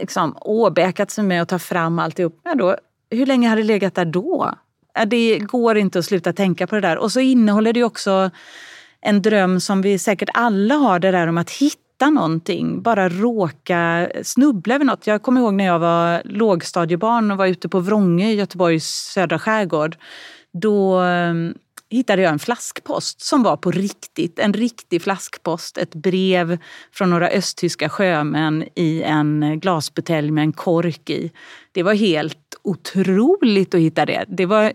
liksom, 0.00 0.36
åbäkat 0.40 1.10
sig 1.10 1.24
med 1.24 1.42
att 1.42 1.48
ta 1.48 1.58
fram 1.58 1.98
alltihop. 1.98 2.40
Ja, 2.44 2.54
då, 2.54 2.76
hur 3.10 3.26
länge 3.26 3.48
hade 3.48 3.60
det 3.60 3.66
legat 3.66 3.94
där 3.94 4.04
då? 4.04 4.54
Äh, 4.98 5.06
det 5.06 5.38
går 5.38 5.78
inte 5.78 5.98
att 5.98 6.04
sluta 6.04 6.32
tänka 6.32 6.66
på 6.66 6.74
det 6.74 6.80
där. 6.80 6.98
Och 6.98 7.12
så 7.12 7.20
innehåller 7.20 7.72
det 7.72 7.84
också 7.84 8.30
en 9.00 9.22
dröm 9.22 9.60
som 9.60 9.82
vi 9.82 9.98
säkert 9.98 10.28
alla 10.34 10.74
har, 10.74 10.98
det 10.98 11.10
där 11.10 11.26
om 11.26 11.38
att 11.38 11.50
hitta 11.50 12.10
någonting, 12.10 12.82
bara 12.82 13.08
råka 13.08 14.10
snubbla 14.22 14.74
över 14.74 14.84
något. 14.84 15.06
Jag 15.06 15.22
kommer 15.22 15.40
ihåg 15.40 15.54
när 15.54 15.64
jag 15.64 15.78
var 15.78 16.22
lågstadiebarn 16.24 17.30
och 17.30 17.36
var 17.36 17.46
ute 17.46 17.68
på 17.68 17.80
Vrångö 17.80 18.26
i 18.26 18.34
Göteborgs 18.34 18.86
södra 18.86 19.38
skärgård. 19.38 19.96
Då 20.52 20.98
ehm, 20.98 21.54
hittade 21.90 22.22
jag 22.22 22.32
en 22.32 22.38
flaskpost 22.38 23.20
som 23.20 23.42
var 23.42 23.56
på 23.56 23.70
riktigt. 23.70 24.38
En 24.38 24.52
riktig 24.52 25.02
flaskpost. 25.02 25.78
Ett 25.78 25.94
brev 25.94 26.58
från 26.92 27.10
några 27.10 27.28
östtyska 27.28 27.88
sjömän 27.88 28.64
i 28.74 29.02
en 29.02 29.60
glasbutelj 29.60 30.30
med 30.30 30.42
en 30.42 30.52
kork 30.52 31.10
i. 31.10 31.32
Det 31.72 31.82
var 31.82 31.94
helt 31.94 32.47
otroligt 32.68 33.74
att 33.74 33.80
hitta 33.80 34.06
det. 34.06 34.24
Det 34.28 34.46
var 34.46 34.72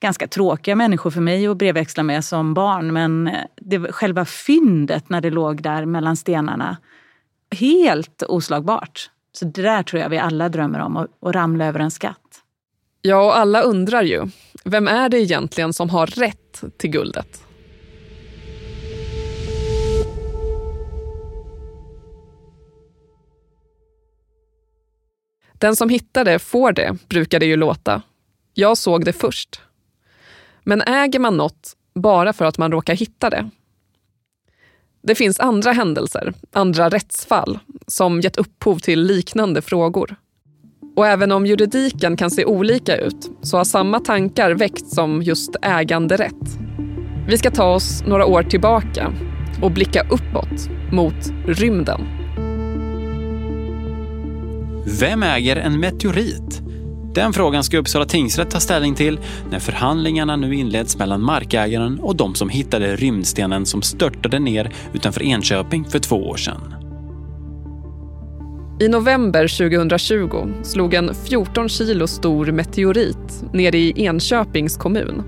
ganska 0.00 0.28
tråkiga 0.28 0.76
människor 0.76 1.10
för 1.10 1.20
mig 1.20 1.46
att 1.46 1.56
brevväxla 1.56 2.02
med 2.02 2.24
som 2.24 2.54
barn 2.54 2.92
men 2.92 3.28
eh, 3.28 3.40
det 3.56 3.78
var 3.78 3.88
själva 3.88 4.24
fyndet 4.24 5.08
när 5.08 5.20
det 5.20 5.30
låg 5.30 5.62
där 5.62 5.84
mellan 5.84 6.16
stenarna, 6.16 6.76
helt 7.50 8.22
oslagbart. 8.22 9.10
Så 9.32 9.44
det 9.44 9.62
där 9.62 9.82
tror 9.82 10.02
jag 10.02 10.08
vi 10.08 10.18
alla 10.18 10.48
drömmer 10.48 10.78
om, 10.78 10.96
att 10.96 11.08
ramla 11.22 11.66
över 11.66 11.80
en 11.80 11.90
skatt. 11.90 12.18
Ja, 13.02 13.24
och 13.24 13.36
alla 13.36 13.62
undrar 13.62 14.02
ju, 14.02 14.26
vem 14.64 14.88
är 14.88 15.08
det 15.08 15.20
egentligen 15.20 15.72
som 15.72 15.90
har 15.90 16.06
rätt 16.06 16.64
till 16.78 16.90
guldet? 16.90 17.44
Den 25.62 25.76
som 25.76 25.88
hittar 25.88 26.24
det 26.24 26.38
får 26.38 26.72
det, 26.72 26.96
brukar 27.08 27.40
det 27.40 27.46
ju 27.46 27.56
låta. 27.56 28.02
Jag 28.54 28.78
såg 28.78 29.04
det 29.04 29.12
först. 29.12 29.60
Men 30.64 30.82
äger 30.82 31.18
man 31.18 31.36
något 31.36 31.76
bara 31.94 32.32
för 32.32 32.44
att 32.44 32.58
man 32.58 32.72
råkar 32.72 32.94
hitta 32.94 33.30
det? 33.30 33.50
Det 35.02 35.14
finns 35.14 35.40
andra 35.40 35.72
händelser, 35.72 36.34
andra 36.52 36.88
rättsfall 36.88 37.58
som 37.86 38.20
gett 38.20 38.36
upphov 38.36 38.78
till 38.78 39.02
liknande 39.02 39.62
frågor. 39.62 40.16
Och 40.96 41.06
även 41.06 41.32
om 41.32 41.46
juridiken 41.46 42.16
kan 42.16 42.30
se 42.30 42.44
olika 42.44 42.96
ut 42.96 43.30
så 43.42 43.56
har 43.56 43.64
samma 43.64 44.00
tankar 44.00 44.50
väckts 44.50 44.94
som 44.94 45.22
just 45.22 45.56
äganderätt. 45.62 46.58
Vi 47.28 47.38
ska 47.38 47.50
ta 47.50 47.74
oss 47.74 48.04
några 48.06 48.26
år 48.26 48.42
tillbaka 48.42 49.12
och 49.62 49.72
blicka 49.72 50.02
uppåt 50.10 50.68
mot 50.92 51.32
rymden. 51.46 52.21
Vem 54.86 55.22
äger 55.22 55.56
en 55.56 55.80
meteorit? 55.80 56.62
Den 57.14 57.32
frågan 57.32 57.64
ska 57.64 57.78
Uppsala 57.78 58.04
tingsrätt 58.04 58.50
ta 58.50 58.60
ställning 58.60 58.94
till 58.94 59.20
när 59.50 59.58
förhandlingarna 59.58 60.36
nu 60.36 60.54
inleds 60.54 60.98
mellan 60.98 61.22
markägaren 61.22 61.98
och 62.00 62.16
de 62.16 62.34
som 62.34 62.48
hittade 62.48 62.96
rymdstenen 62.96 63.66
som 63.66 63.82
störtade 63.82 64.38
ner 64.38 64.72
utanför 64.92 65.22
Enköping 65.22 65.84
för 65.84 65.98
två 65.98 66.16
år 66.16 66.36
sedan. 66.36 66.74
I 68.80 68.88
november 68.88 69.70
2020 69.70 70.48
slog 70.62 70.94
en 70.94 71.14
14 71.14 71.68
kilo 71.68 72.06
stor 72.06 72.46
meteorit 72.46 73.44
ner 73.52 73.74
i 73.74 73.92
Enköpings 73.96 74.76
kommun. 74.76 75.22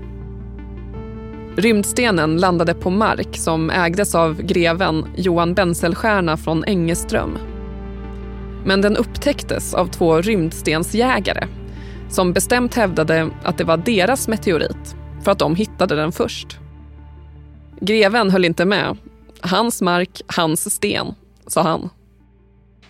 Rymdstenen 1.57 2.37
landade 2.37 2.73
på 2.73 2.89
mark 2.89 3.37
som 3.37 3.69
ägdes 3.69 4.15
av 4.15 4.41
greven 4.41 5.05
Johan 5.15 5.53
Benselstierna 5.53 6.37
från 6.37 6.63
Engeström. 6.63 7.37
Men 8.65 8.81
den 8.81 8.97
upptäcktes 8.97 9.73
av 9.73 9.87
två 9.87 10.21
rymdstensjägare 10.21 11.47
som 12.09 12.33
bestämt 12.33 12.75
hävdade 12.75 13.29
att 13.43 13.57
det 13.57 13.63
var 13.63 13.77
deras 13.77 14.27
meteorit 14.27 14.95
för 15.23 15.31
att 15.31 15.39
de 15.39 15.55
hittade 15.55 15.95
den 15.95 16.11
först. 16.11 16.47
Greven 17.81 18.29
höll 18.29 18.45
inte 18.45 18.65
med. 18.65 18.97
Hans 19.41 19.81
mark, 19.81 20.21
hans 20.27 20.73
sten, 20.75 21.15
sa 21.47 21.61
han. 21.61 21.89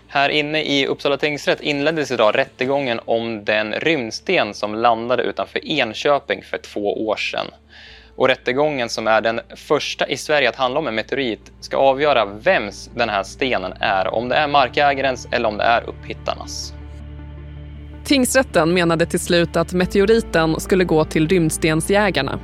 Här 0.07 0.29
inne 0.29 0.63
i 0.63 0.87
Uppsala 0.87 1.17
tingsrätt 1.17 1.61
inleddes 1.61 2.11
idag 2.11 2.37
rättegången 2.37 2.99
om 3.05 3.45
den 3.45 3.73
rymdsten 3.73 4.53
som 4.53 4.75
landade 4.75 5.23
utanför 5.23 5.67
Enköping 5.67 6.43
för 6.43 6.57
två 6.57 7.07
år 7.07 7.15
sedan. 7.15 7.47
Och 8.15 8.27
rättegången 8.27 8.89
som 8.89 9.07
är 9.07 9.21
den 9.21 9.39
första 9.55 10.07
i 10.07 10.17
Sverige 10.17 10.49
att 10.49 10.55
handla 10.55 10.79
om 10.79 10.87
en 10.87 10.95
meteorit 10.95 11.51
ska 11.59 11.77
avgöra 11.77 12.25
vems 12.25 12.89
den 12.95 13.09
här 13.09 13.23
stenen 13.23 13.73
är. 13.79 14.13
Om 14.13 14.29
det 14.29 14.35
är 14.35 14.47
markägarens 14.47 15.27
eller 15.31 15.49
om 15.49 15.57
det 15.57 15.63
är 15.63 15.89
upphittarnas. 15.89 16.73
Tingsrätten 18.03 18.73
menade 18.73 19.05
till 19.05 19.19
slut 19.19 19.55
att 19.55 19.73
meteoriten 19.73 20.59
skulle 20.59 20.83
gå 20.83 21.05
till 21.05 21.27
rymdstensjägarna. 21.27 22.39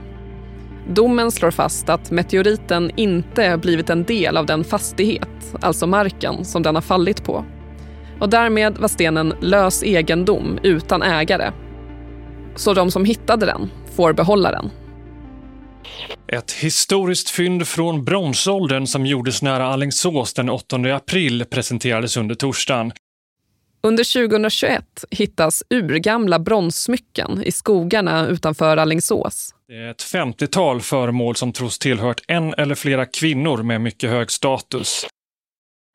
Domen 0.90 1.32
slår 1.32 1.52
fast 1.52 1.90
att 1.90 2.12
meteoriten 2.12 2.92
inte 2.96 3.58
blivit 3.58 3.90
en 3.90 4.04
del 4.04 4.38
av 4.38 4.46
den 4.46 4.64
fastighet, 4.64 5.56
alltså 5.62 5.88
marken, 5.88 6.46
som 6.46 6.64
den 6.64 6.76
har 6.76 6.82
fallit 6.82 7.24
på. 7.24 7.46
Och 8.20 8.30
därmed 8.30 8.78
var 8.78 8.88
stenen 8.88 9.34
lös 9.42 9.84
egendom 9.84 10.60
utan 10.64 11.02
ägare. 11.02 11.52
Så 12.56 12.74
de 12.74 12.92
som 12.92 13.06
hittade 13.06 13.46
den 13.46 13.72
får 13.96 14.14
behålla 14.14 14.52
den. 14.52 14.70
Ett 16.28 16.52
historiskt 16.52 17.30
fynd 17.30 17.68
från 17.68 18.04
bronsåldern 18.04 18.88
som 18.88 19.06
gjordes 19.06 19.42
nära 19.42 19.66
Allingsås 19.66 20.34
den 20.34 20.50
8 20.50 20.78
april 20.96 21.46
presenterades 21.46 22.18
under 22.18 22.36
torsdagen. 22.36 22.92
Under 23.84 24.28
2021 24.28 25.06
hittas 25.12 25.64
urgamla 25.70 26.40
bronssmycken 26.40 27.44
i 27.44 27.52
skogarna 27.52 28.28
utanför 28.28 28.78
Allingsås. 28.78 29.56
Det 29.68 29.76
är 29.76 29.92
ett 29.92 30.04
50-tal 30.04 30.82
föremål 30.82 31.36
som 31.36 31.54
tros 31.54 31.80
tillhört 31.80 32.22
en 32.28 32.54
eller 32.54 32.76
flera 32.76 33.06
kvinnor 33.06 33.64
med 33.64 33.82
mycket 33.82 34.10
hög 34.10 34.32
status. 34.32 35.06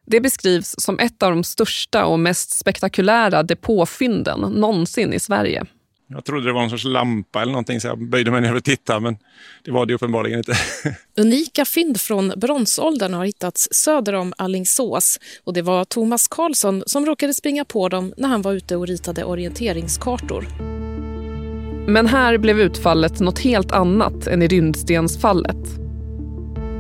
Det 0.07 0.21
beskrivs 0.21 0.75
som 0.79 0.99
ett 0.99 1.23
av 1.23 1.31
de 1.31 1.45
största 1.45 2.05
och 2.05 2.19
mest 2.19 2.51
spektakulära 2.51 3.43
depåfynden 3.43 4.41
någonsin 4.41 5.13
i 5.13 5.21
Sverige. 5.21 5.65
Jag 6.09 6.25
trodde 6.25 6.47
det 6.47 6.53
var 6.53 6.63
en 6.63 6.71
sorts 6.71 6.85
lampa 6.85 7.43
eller 7.43 7.53
någonting 7.53 7.81
så 7.81 7.89
jag 7.89 8.09
böjde 8.09 8.31
mig 8.31 8.41
ner 8.41 8.55
och 8.55 8.65
tittade 8.65 9.01
men 9.01 9.17
det 9.65 9.71
var 9.71 9.87
det 9.87 9.95
uppenbarligen 9.95 10.39
inte. 10.39 10.53
Unika 11.17 11.65
fynd 11.65 12.01
från 12.01 12.33
bronsåldern 12.37 13.15
har 13.15 13.25
hittats 13.25 13.69
söder 13.71 14.13
om 14.13 14.33
Allingsås 14.39 15.21
och 15.45 15.53
det 15.53 15.63
var 15.63 15.85
Thomas 15.85 16.29
Karlsson 16.29 16.83
som 16.87 17.07
råkade 17.07 17.35
springa 17.35 17.65
på 17.65 17.89
dem 17.89 18.15
när 18.17 18.29
han 18.29 18.43
var 18.43 18.53
ute 18.53 18.77
och 18.77 18.87
ritade 18.87 19.25
orienteringskartor. 19.25 20.49
Men 21.89 22.07
här 22.07 22.39
blev 22.39 22.61
utfallet 22.61 23.21
något 23.21 23.39
helt 23.39 23.73
annat 23.73 24.27
än 24.27 24.43
i 24.43 24.49
rymdstensfallet. 24.49 25.57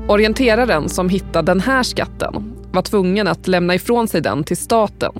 Orienteraren 0.09 0.89
som 0.89 1.09
hittade 1.09 1.53
den 1.53 1.61
här 1.61 1.83
skatten 1.83 2.53
var 2.73 2.83
tvungen 2.83 3.29
att 3.29 3.49
lämna 3.49 3.75
ifrån 3.75 4.09
sig 4.09 4.21
den 4.21 4.45
till 4.45 4.57
staten 4.57 5.13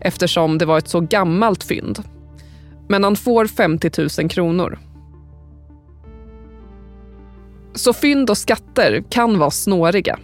eftersom 0.00 0.58
det 0.58 0.66
var 0.66 0.78
ett 0.78 0.88
så 0.88 1.00
gammalt 1.00 1.64
fynd. 1.64 2.02
Men 2.88 3.04
han 3.04 3.16
får 3.16 3.46
50 3.46 3.90
000 4.20 4.30
kronor. 4.30 4.78
Så 7.74 7.92
fynd 7.92 8.30
och 8.30 8.38
skatter 8.38 9.04
kan 9.10 9.38
vara 9.38 9.50
snåriga. 9.50 10.18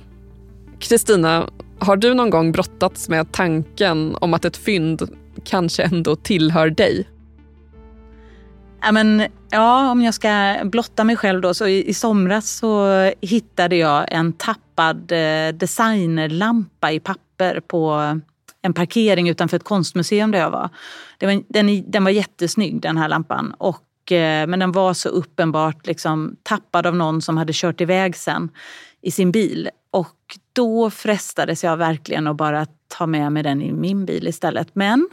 Kristina, 0.78 1.50
har 1.78 1.96
du 1.96 2.14
någon 2.14 2.30
gång 2.30 2.52
brottats 2.52 3.08
med 3.08 3.32
tanken 3.32 4.16
om 4.20 4.34
att 4.34 4.44
ett 4.44 4.56
fynd 4.56 5.16
kanske 5.44 5.82
ändå 5.82 6.16
tillhör 6.16 6.70
dig? 6.70 7.08
Ja, 8.82 8.92
men, 8.92 9.26
ja, 9.50 9.90
om 9.90 10.02
jag 10.02 10.14
ska 10.14 10.56
blotta 10.64 11.04
mig 11.04 11.16
själv 11.16 11.40
då, 11.40 11.54
så 11.54 11.66
i, 11.66 11.88
i 11.88 11.94
somras 11.94 12.50
så 12.50 12.86
hittade 13.20 13.76
jag 13.76 14.12
en 14.12 14.32
tappad 14.32 15.12
eh, 15.12 15.54
designerlampa 15.54 16.92
i 16.92 17.00
papper 17.00 17.60
på 17.60 18.20
en 18.62 18.72
parkering 18.72 19.28
utanför 19.28 19.56
ett 19.56 19.64
konstmuseum 19.64 20.30
där 20.30 20.38
jag 20.38 20.50
var. 20.50 20.70
Var 21.20 21.42
den, 21.48 21.90
den 21.90 22.04
var 22.04 22.10
jättesnygg 22.10 22.82
den 22.82 22.96
här 22.96 23.08
lampan. 23.08 23.54
Och, 23.58 24.12
eh, 24.12 24.46
men 24.46 24.58
den 24.58 24.72
var 24.72 24.94
så 24.94 25.08
uppenbart 25.08 25.86
liksom, 25.86 26.36
tappad 26.42 26.86
av 26.86 26.96
någon 26.96 27.22
som 27.22 27.36
hade 27.36 27.52
kört 27.54 27.80
iväg 27.80 28.16
sen 28.16 28.50
i 29.02 29.10
sin 29.10 29.32
bil. 29.32 29.70
Och 29.90 30.38
då 30.52 30.90
frestades 30.90 31.64
jag 31.64 31.76
verkligen 31.76 32.26
att 32.26 32.36
bara 32.36 32.66
ta 32.88 33.06
med 33.06 33.32
mig 33.32 33.42
den 33.42 33.62
i 33.62 33.72
min 33.72 34.04
bil 34.04 34.28
istället. 34.28 34.68
Men 34.74 35.08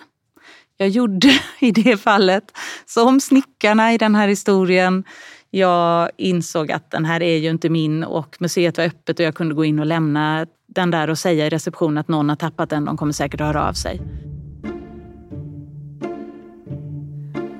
jag 0.77 0.89
gjorde 0.89 1.30
i 1.60 1.72
det 1.72 1.98
fallet 1.98 2.58
som 2.86 3.20
snickarna 3.20 3.94
i 3.94 3.98
den 3.98 4.16
här 4.16 4.27
historien. 4.27 5.04
Jag 5.51 6.10
insåg 6.18 6.72
att 6.72 6.92
den 6.92 7.06
här 7.06 7.24
är 7.24 7.38
ju 7.38 7.50
inte 7.50 7.70
min 7.70 8.04
och 8.04 8.38
museet 8.39 8.77
var 8.77 8.86
öppet 8.86 9.20
och 9.20 9.25
jag 9.25 9.36
kunde 9.36 9.56
gå 9.56 9.66
in 9.66 9.80
och 9.80 9.86
lämna 9.86 10.46
den 10.68 10.92
där 10.92 11.10
och 11.10 11.18
säga 11.18 11.48
i 11.48 11.50
receptionen 11.50 11.98
att 11.98 12.08
någon 12.08 12.30
har 12.30 12.36
tappat 12.36 12.70
den. 12.70 12.86
De 12.86 12.98
kommer 12.98 13.13
säkert 13.13 13.42
att 13.42 13.48
höra 13.48 13.70
av 13.70 13.74
sig. 13.74 14.01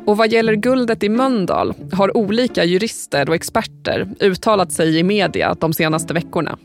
Och 0.06 0.18
vad 0.18 0.32
gäller 0.32 0.54
guldet 0.54 1.04
i 1.04 1.10
Mölndal 1.10 1.74
har 1.92 2.18
olika 2.18 2.64
jurister 2.64 3.30
och 3.30 3.36
experter 3.36 4.08
uttalat 4.20 4.72
sig 4.72 5.00
i 5.00 5.04
media 5.04 5.56
de 5.60 5.74
senaste 5.74 6.14
veckorna. 6.14 6.58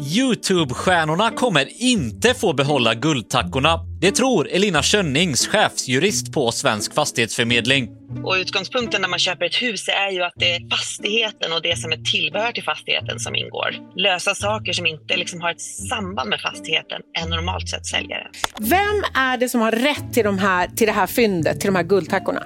Youtube-stjärnorna 0.00 1.30
kommer 1.30 1.82
inte 1.82 2.34
få 2.34 2.52
behålla 2.52 2.94
guldtackorna. 2.94 3.80
Det 4.00 4.10
tror 4.10 4.48
Elina 4.48 4.82
Könnings, 4.82 5.46
chefsjurist 5.46 6.32
på 6.32 6.52
Svensk 6.52 6.94
Fastighetsförmedling. 6.94 7.88
Och 8.24 8.34
utgångspunkten 8.34 9.00
när 9.00 9.08
man 9.08 9.18
köper 9.18 9.44
ett 9.44 9.62
hus 9.62 9.88
är 9.88 10.10
ju 10.10 10.22
att 10.22 10.32
det 10.36 10.54
är 10.54 10.70
fastigheten 10.70 11.52
och 11.52 11.62
det 11.62 11.78
som 11.78 11.92
är 11.92 11.96
tillbehör 12.12 12.52
till 12.52 12.62
fastigheten 12.62 13.20
som 13.20 13.34
ingår. 13.34 13.74
Lösa 13.96 14.34
saker 14.34 14.72
som 14.72 14.86
inte 14.86 15.16
liksom 15.16 15.40
har 15.40 15.50
ett 15.50 15.60
samband 15.60 16.30
med 16.30 16.40
fastigheten 16.40 17.00
är 17.22 17.28
normalt 17.28 17.68
sett 17.68 17.86
säljare. 17.86 18.26
Vem 18.60 19.04
är 19.14 19.36
det 19.36 19.48
som 19.48 19.60
har 19.60 19.72
rätt 19.72 20.12
till, 20.12 20.24
de 20.24 20.38
här, 20.38 20.66
till 20.66 20.86
det 20.86 20.92
här 20.92 21.06
fyndet, 21.06 21.60
till 21.60 21.68
de 21.68 21.76
här 21.76 21.82
guldtackorna? 21.82 22.42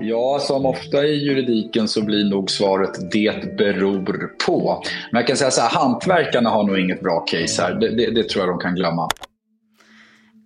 Ja, 0.00 0.38
som 0.40 0.66
ofta 0.66 1.06
i 1.06 1.24
juridiken 1.24 1.88
så 1.88 2.02
blir 2.02 2.24
nog 2.30 2.50
svaret 2.50 3.10
det 3.12 3.56
beror 3.56 4.30
på. 4.46 4.82
Men 5.12 5.20
jag 5.20 5.26
kan 5.26 5.36
säga 5.36 5.50
så 5.50 5.60
här, 5.60 5.70
hantverkarna 5.70 6.50
har 6.50 6.64
nog 6.64 6.78
inget 6.78 7.00
bra 7.00 7.20
case 7.20 7.62
här. 7.62 7.74
Det, 7.74 7.96
det, 7.96 8.10
det 8.10 8.28
tror 8.28 8.44
jag 8.44 8.54
de 8.54 8.58
kan 8.58 8.74
glömma. 8.74 9.08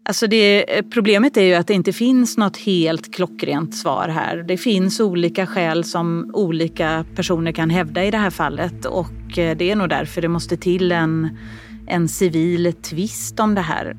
Alltså 0.09 0.27
det, 0.27 0.65
problemet 0.95 1.37
är 1.37 1.43
ju 1.43 1.55
att 1.55 1.67
det 1.67 1.75
inte 1.75 1.93
finns 1.93 2.37
något 2.37 2.57
helt 2.57 3.15
klockrent 3.15 3.75
svar 3.75 4.09
här. 4.09 4.37
Det 4.37 4.57
finns 4.57 5.01
olika 5.01 5.47
skäl 5.47 5.85
som 5.85 6.31
olika 6.35 7.05
personer 7.17 7.53
kan 7.53 7.71
hävda 7.71 8.05
i 8.05 8.11
det 8.11 8.19
här 8.19 8.31
fallet 8.31 8.85
och 8.85 9.39
eh, 9.39 9.57
det 9.57 9.71
är 9.71 9.77
nog 9.77 9.89
därför 9.89 10.23
det 10.23 10.29
måste 10.29 10.57
till 10.57 10.93
en, 10.93 11.39
en 11.87 12.09
civil 12.09 12.73
tvist 12.73 13.41
om 13.41 13.55
det 13.55 13.61
här. 13.61 13.97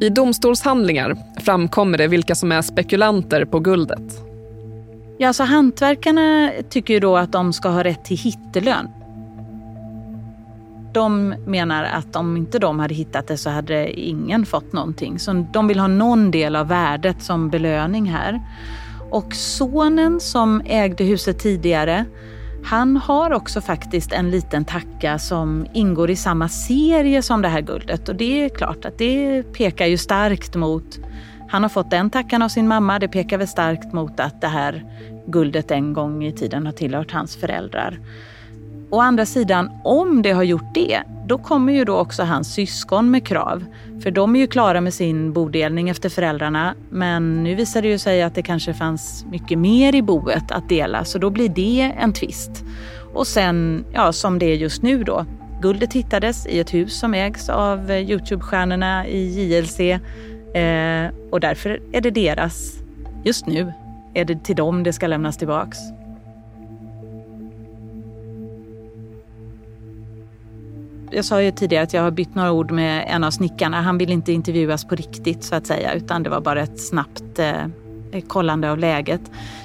I 0.00 0.08
domstolshandlingar 0.08 1.16
framkommer 1.40 1.98
det 1.98 2.08
vilka 2.08 2.34
som 2.34 2.52
är 2.52 2.62
spekulanter 2.62 3.44
på 3.44 3.60
guldet. 3.60 4.22
Ja, 5.18 5.32
så 5.32 5.44
hantverkarna 5.44 6.52
tycker 6.70 6.94
ju 6.94 7.00
då 7.00 7.16
att 7.16 7.32
de 7.32 7.52
ska 7.52 7.68
ha 7.68 7.84
rätt 7.84 8.04
till 8.04 8.18
hittelön. 8.18 8.88
De 10.92 11.34
menar 11.46 11.84
att 11.84 12.16
om 12.16 12.36
inte 12.36 12.58
de 12.58 12.78
hade 12.78 12.94
hittat 12.94 13.28
det 13.28 13.36
så 13.36 13.50
hade 13.50 14.00
ingen 14.00 14.46
fått 14.46 14.72
någonting. 14.72 15.18
Så 15.18 15.46
de 15.52 15.68
vill 15.68 15.78
ha 15.78 15.86
någon 15.86 16.30
del 16.30 16.56
av 16.56 16.68
värdet 16.68 17.22
som 17.22 17.50
belöning 17.50 18.10
här. 18.10 18.40
Och 19.10 19.34
sonen 19.34 20.20
som 20.20 20.62
ägde 20.64 21.04
huset 21.04 21.38
tidigare 21.38 22.04
han 22.66 22.96
har 22.96 23.32
också 23.32 23.60
faktiskt 23.60 24.12
en 24.12 24.30
liten 24.30 24.64
tacka 24.64 25.18
som 25.18 25.66
ingår 25.72 26.10
i 26.10 26.16
samma 26.16 26.48
serie 26.48 27.22
som 27.22 27.42
det 27.42 27.48
här 27.48 27.60
guldet 27.60 28.08
och 28.08 28.16
det 28.16 28.44
är 28.44 28.48
klart 28.48 28.84
att 28.84 28.98
det 28.98 29.42
pekar 29.42 29.86
ju 29.86 29.98
starkt 29.98 30.54
mot 30.54 30.98
han 31.48 31.62
har 31.62 31.68
fått 31.68 31.90
den 31.90 32.10
tackan 32.10 32.42
av 32.42 32.48
sin 32.48 32.68
mamma. 32.68 32.98
Det 32.98 33.08
pekar 33.08 33.38
väl 33.38 33.48
starkt 33.48 33.92
mot 33.92 34.20
att 34.20 34.40
det 34.40 34.46
här 34.46 34.84
guldet 35.26 35.70
en 35.70 35.92
gång 35.92 36.24
i 36.24 36.32
tiden 36.32 36.66
har 36.66 36.72
tillhört 36.72 37.12
hans 37.12 37.36
föräldrar. 37.36 37.98
Å 38.90 39.00
andra 39.00 39.26
sidan, 39.26 39.70
om 39.84 40.22
det 40.22 40.32
har 40.32 40.42
gjort 40.42 40.74
det, 40.74 41.02
då 41.26 41.38
kommer 41.38 41.72
ju 41.72 41.84
då 41.84 41.96
också 41.96 42.22
hans 42.22 42.54
syskon 42.54 43.10
med 43.10 43.26
krav. 43.26 43.64
För 44.02 44.10
de 44.10 44.36
är 44.36 44.40
ju 44.40 44.46
klara 44.46 44.80
med 44.80 44.94
sin 44.94 45.32
bodelning 45.32 45.88
efter 45.88 46.08
föräldrarna. 46.08 46.74
Men 46.90 47.42
nu 47.44 47.54
visar 47.54 47.82
det 47.82 47.88
ju 47.88 47.98
sig 47.98 48.22
att 48.22 48.34
det 48.34 48.42
kanske 48.42 48.74
fanns 48.74 49.24
mycket 49.30 49.58
mer 49.58 49.94
i 49.94 50.02
boet 50.02 50.50
att 50.50 50.68
dela, 50.68 51.04
så 51.04 51.18
då 51.18 51.30
blir 51.30 51.48
det 51.48 51.92
en 51.98 52.12
tvist. 52.12 52.64
Och 53.14 53.26
sen, 53.26 53.84
ja 53.92 54.12
som 54.12 54.38
det 54.38 54.46
är 54.46 54.56
just 54.56 54.82
nu 54.82 55.04
då, 55.04 55.26
guldet 55.62 55.92
hittades 55.92 56.46
i 56.46 56.58
ett 56.58 56.74
hus 56.74 56.98
som 56.98 57.14
ägs 57.14 57.48
av 57.48 57.90
eh, 57.90 58.10
Youtube-stjärnorna 58.10 59.06
i 59.06 59.54
JLC. 59.54 59.80
Eh, 59.80 61.30
och 61.30 61.40
därför 61.40 61.80
är 61.92 62.00
det 62.00 62.10
deras, 62.10 62.72
just 63.24 63.46
nu, 63.46 63.72
är 64.14 64.24
det 64.24 64.44
till 64.44 64.56
dem 64.56 64.82
det 64.82 64.92
ska 64.92 65.06
lämnas 65.06 65.36
tillbaks. 65.36 65.78
Jag 71.10 71.24
sa 71.24 71.42
ju 71.42 71.50
tidigare 71.50 71.84
att 71.84 71.92
jag 71.94 72.02
har 72.02 72.10
bytt 72.10 72.34
några 72.34 72.52
ord 72.52 72.70
med 72.70 73.04
en 73.08 73.24
av 73.24 73.30
snickarna. 73.30 73.82
Han 73.82 73.98
vill 73.98 74.10
inte 74.10 74.32
intervjuas 74.32 74.84
på 74.84 74.94
riktigt 74.94 75.44
så 75.44 75.54
att 75.54 75.66
säga, 75.66 75.94
utan 75.94 76.22
det 76.22 76.30
var 76.30 76.40
bara 76.40 76.62
ett 76.62 76.80
snabbt 76.80 77.38
eh, 77.38 78.22
kollande 78.28 78.70
av 78.70 78.78
läget. 78.78 79.20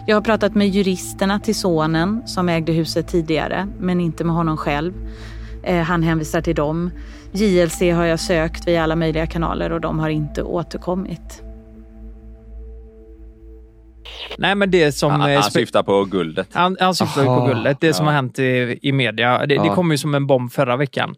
Jag 0.07 0.15
har 0.15 0.21
pratat 0.21 0.55
med 0.55 0.69
juristerna 0.69 1.39
till 1.39 1.55
sonen 1.55 2.21
som 2.25 2.49
ägde 2.49 2.71
huset 2.71 3.07
tidigare, 3.07 3.67
men 3.79 3.99
inte 3.99 4.23
med 4.23 4.35
honom 4.35 4.57
själv. 4.57 4.93
Eh, 5.63 5.81
han 5.81 6.03
hänvisar 6.03 6.41
till 6.41 6.55
dem. 6.55 6.91
JLC 7.31 7.79
har 7.81 8.05
jag 8.05 8.19
sökt 8.19 8.67
via 8.67 8.83
alla 8.83 8.95
möjliga 8.95 9.27
kanaler 9.27 9.71
och 9.71 9.81
de 9.81 9.99
har 9.99 10.09
inte 10.09 10.43
återkommit. 10.43 11.43
Nej, 14.37 14.55
men 14.55 14.71
det 14.71 14.91
som... 14.91 15.11
Han, 15.11 15.21
han 15.21 15.43
syftar 15.43 15.83
på 15.83 16.05
guldet. 16.05 16.47
Han, 16.51 16.77
han 16.79 16.95
syftar 16.95 17.25
Aha, 17.25 17.39
på 17.39 17.45
guldet. 17.47 17.77
Det 17.81 17.93
som 17.93 18.05
har 18.05 18.13
hänt 18.13 18.39
i, 18.39 18.79
i 18.81 18.91
media. 18.91 19.45
Det, 19.45 19.55
Ja. 19.55 19.63
det 19.63 19.69
kom 19.69 19.91
ju 19.91 19.97
som 19.97 20.15
en 20.15 20.27
bomb 20.27 20.51
förra 20.51 20.77
veckan. 20.77 21.15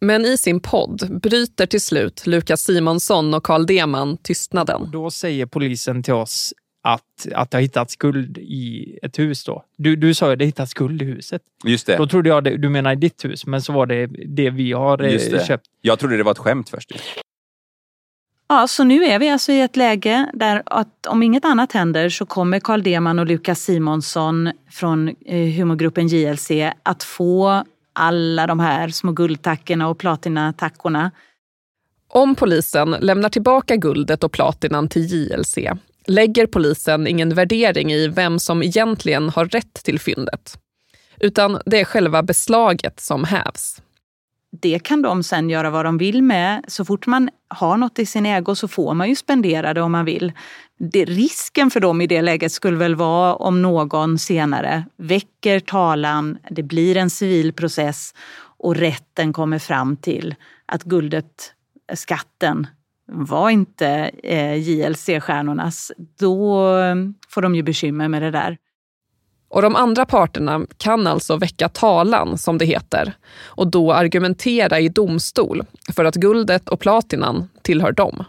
Men 0.00 0.24
i 0.24 0.36
sin 0.36 0.60
podd 0.60 1.20
bryter 1.22 1.66
till 1.66 1.80
slut 1.80 2.26
Lukas 2.26 2.60
Simonsson 2.60 3.34
och 3.34 3.44
Carl 3.44 3.66
Deman 3.66 4.16
tystnaden. 4.16 4.90
Då 4.92 5.10
säger 5.10 5.46
polisen 5.46 6.02
till 6.02 6.14
oss 6.14 6.54
att, 6.82 7.26
att 7.34 7.50
det 7.50 7.56
har 7.56 7.62
hittats 7.62 7.96
guld 7.96 8.38
i 8.38 8.98
ett 9.02 9.18
hus 9.18 9.44
då. 9.44 9.64
Du, 9.76 9.96
du 9.96 10.14
sa 10.14 10.26
ju 10.26 10.32
att 10.32 10.38
det 10.38 10.44
hittats 10.44 10.74
guld 10.74 11.02
i 11.02 11.04
huset. 11.04 11.42
Just 11.64 11.86
det. 11.86 11.96
Då 11.96 12.06
trodde 12.06 12.28
jag 12.28 12.44
det, 12.44 12.56
du 12.56 12.68
menar 12.68 12.92
i 12.92 12.96
ditt 12.96 13.24
hus, 13.24 13.46
men 13.46 13.62
så 13.62 13.72
var 13.72 13.86
det 13.86 14.06
det 14.26 14.50
vi 14.50 14.72
har 14.72 15.02
eh, 15.02 15.12
Just 15.12 15.30
det. 15.30 15.46
köpt. 15.46 15.66
Jag 15.80 15.98
trodde 15.98 16.16
det 16.16 16.22
var 16.22 16.32
ett 16.32 16.38
skämt 16.38 16.68
först. 16.68 16.92
Ja, 18.48 18.66
så 18.68 18.84
nu 18.84 19.04
är 19.04 19.18
vi 19.18 19.28
alltså 19.30 19.52
i 19.52 19.60
ett 19.60 19.76
läge 19.76 20.30
där 20.34 20.62
att 20.66 21.06
om 21.06 21.22
inget 21.22 21.44
annat 21.44 21.72
händer 21.72 22.08
så 22.08 22.26
kommer 22.26 22.60
Carl 22.60 22.82
Deman 22.82 23.18
och 23.18 23.26
Lukas 23.26 23.60
Simonsson 23.60 24.52
från 24.70 25.08
eh, 25.08 25.48
humorgruppen 25.56 26.06
JLC 26.06 26.50
att 26.82 27.02
få 27.02 27.64
alla 27.94 28.46
de 28.46 28.60
här 28.60 28.88
små 28.88 29.12
guldtackorna 29.12 29.88
och 29.88 29.98
platinatackorna. 29.98 31.10
Om 32.08 32.34
polisen 32.34 32.90
lämnar 32.90 33.28
tillbaka 33.28 33.76
guldet 33.76 34.24
och 34.24 34.32
platinan 34.32 34.88
till 34.88 35.02
JLC 35.02 35.58
lägger 36.06 36.46
polisen 36.46 37.06
ingen 37.06 37.34
värdering 37.34 37.92
i 37.92 38.08
vem 38.08 38.38
som 38.38 38.62
egentligen 38.62 39.28
har 39.28 39.44
rätt 39.46 39.74
till 39.74 40.00
fyndet. 40.00 40.58
Utan 41.20 41.60
det 41.66 41.80
är 41.80 41.84
själva 41.84 42.22
beslaget 42.22 43.00
som 43.00 43.24
hävs. 43.24 43.82
Det 44.60 44.78
kan 44.78 45.02
de 45.02 45.22
sen 45.22 45.50
göra 45.50 45.70
vad 45.70 45.84
de 45.84 45.98
vill 45.98 46.22
med. 46.22 46.64
Så 46.68 46.84
fort 46.84 47.06
man 47.06 47.30
har 47.48 47.76
något 47.76 47.98
i 47.98 48.06
sin 48.06 48.26
ägo 48.26 48.54
så 48.54 48.68
får 48.68 48.94
man 48.94 49.08
ju 49.08 49.16
spendera 49.16 49.74
det 49.74 49.82
om 49.82 49.92
man 49.92 50.04
vill. 50.04 50.32
Det, 50.78 51.04
risken 51.04 51.70
för 51.70 51.80
dem 51.80 52.00
i 52.00 52.06
det 52.06 52.22
läget 52.22 52.52
skulle 52.52 52.76
väl 52.76 52.94
vara 52.94 53.34
om 53.34 53.62
någon 53.62 54.18
senare 54.18 54.84
väcker 54.96 55.60
talan, 55.60 56.38
det 56.50 56.62
blir 56.62 56.96
en 56.96 57.10
civil 57.10 57.52
process 57.52 58.14
och 58.58 58.76
rätten 58.76 59.32
kommer 59.32 59.58
fram 59.58 59.96
till 59.96 60.34
att 60.66 60.82
guldet, 60.82 61.52
skatten, 61.94 62.66
var 63.06 63.50
inte 63.50 64.10
eh, 64.22 64.54
JLC-stjärnornas. 64.54 65.92
Då 66.18 66.68
eh, 66.78 66.94
får 67.28 67.42
de 67.42 67.54
ju 67.54 67.62
bekymmer 67.62 68.08
med 68.08 68.22
det 68.22 68.30
där. 68.30 68.58
Och 69.54 69.62
de 69.62 69.76
andra 69.76 70.04
parterna 70.04 70.66
kan 70.76 71.06
alltså 71.06 71.36
väcka 71.36 71.68
talan, 71.68 72.38
som 72.38 72.58
det 72.58 72.64
heter, 72.64 73.12
och 73.44 73.66
då 73.66 73.92
argumentera 73.92 74.80
i 74.80 74.88
domstol 74.88 75.62
för 75.96 76.04
att 76.04 76.14
guldet 76.14 76.68
och 76.68 76.80
platinan 76.80 77.48
tillhör 77.62 77.92
dem. 77.92 78.24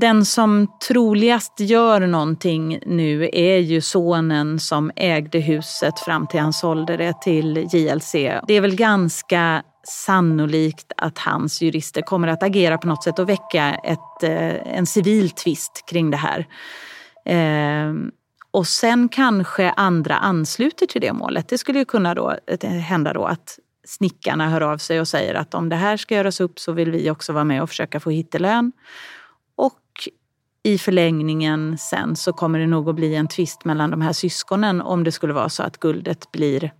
Den 0.00 0.24
som 0.24 0.66
troligast 0.88 1.60
gör 1.60 2.00
någonting 2.00 2.78
nu 2.86 3.30
är 3.32 3.58
ju 3.58 3.80
sonen 3.80 4.58
som 4.58 4.90
ägde 4.96 5.38
huset 5.38 6.00
fram 6.00 6.26
till 6.26 6.40
han 6.40 6.52
sålde 6.52 6.96
det 6.96 7.22
till 7.22 7.68
JLC. 7.72 8.12
Det 8.46 8.54
är 8.54 8.60
väl 8.60 8.76
ganska 8.76 9.62
sannolikt 9.88 10.92
att 10.96 11.18
hans 11.18 11.62
jurister 11.62 12.02
kommer 12.02 12.28
att 12.28 12.42
agera 12.42 12.78
på 12.78 12.86
något 12.86 13.04
sätt 13.04 13.18
och 13.18 13.28
väcka 13.28 13.74
ett, 13.74 14.22
eh, 14.22 14.76
en 14.78 14.86
civil 14.86 15.30
tvist 15.30 15.84
kring 15.90 16.10
det 16.10 16.16
här. 16.16 16.46
Ehm, 17.24 18.10
och 18.50 18.66
sen 18.66 19.08
kanske 19.08 19.70
andra 19.70 20.16
ansluter 20.16 20.86
till 20.86 21.00
det 21.00 21.12
målet. 21.12 21.48
Det 21.48 21.58
skulle 21.58 21.78
ju 21.78 21.84
kunna 21.84 22.14
då, 22.14 22.36
eh, 22.46 22.70
hända 22.70 23.12
då 23.12 23.24
att 23.24 23.58
snickarna 23.84 24.48
hör 24.48 24.60
av 24.60 24.78
sig 24.78 25.00
och 25.00 25.08
säger 25.08 25.34
att 25.34 25.54
om 25.54 25.68
det 25.68 25.76
här 25.76 25.96
ska 25.96 26.14
göras 26.14 26.40
upp 26.40 26.58
så 26.58 26.72
vill 26.72 26.90
vi 26.90 27.10
också 27.10 27.32
vara 27.32 27.44
med 27.44 27.62
och 27.62 27.68
försöka 27.68 28.00
få 28.00 28.10
hittelön. 28.10 28.72
Och 29.56 30.08
i 30.62 30.78
förlängningen 30.78 31.78
sen 31.78 32.16
så 32.16 32.32
kommer 32.32 32.58
det 32.58 32.66
nog 32.66 32.88
att 32.88 32.94
bli 32.94 33.14
en 33.14 33.28
tvist 33.28 33.64
mellan 33.64 33.90
de 33.90 34.00
här 34.00 34.12
syskonen 34.12 34.80
om 34.80 35.04
det 35.04 35.12
skulle 35.12 35.32
vara 35.32 35.48
så 35.48 35.62
att 35.62 35.76
guldet 35.76 36.32
blir 36.32 36.72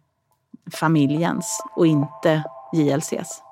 familjens 0.72 1.62
och 1.76 1.86
inte 1.86 2.42
JLCs. 2.72 3.42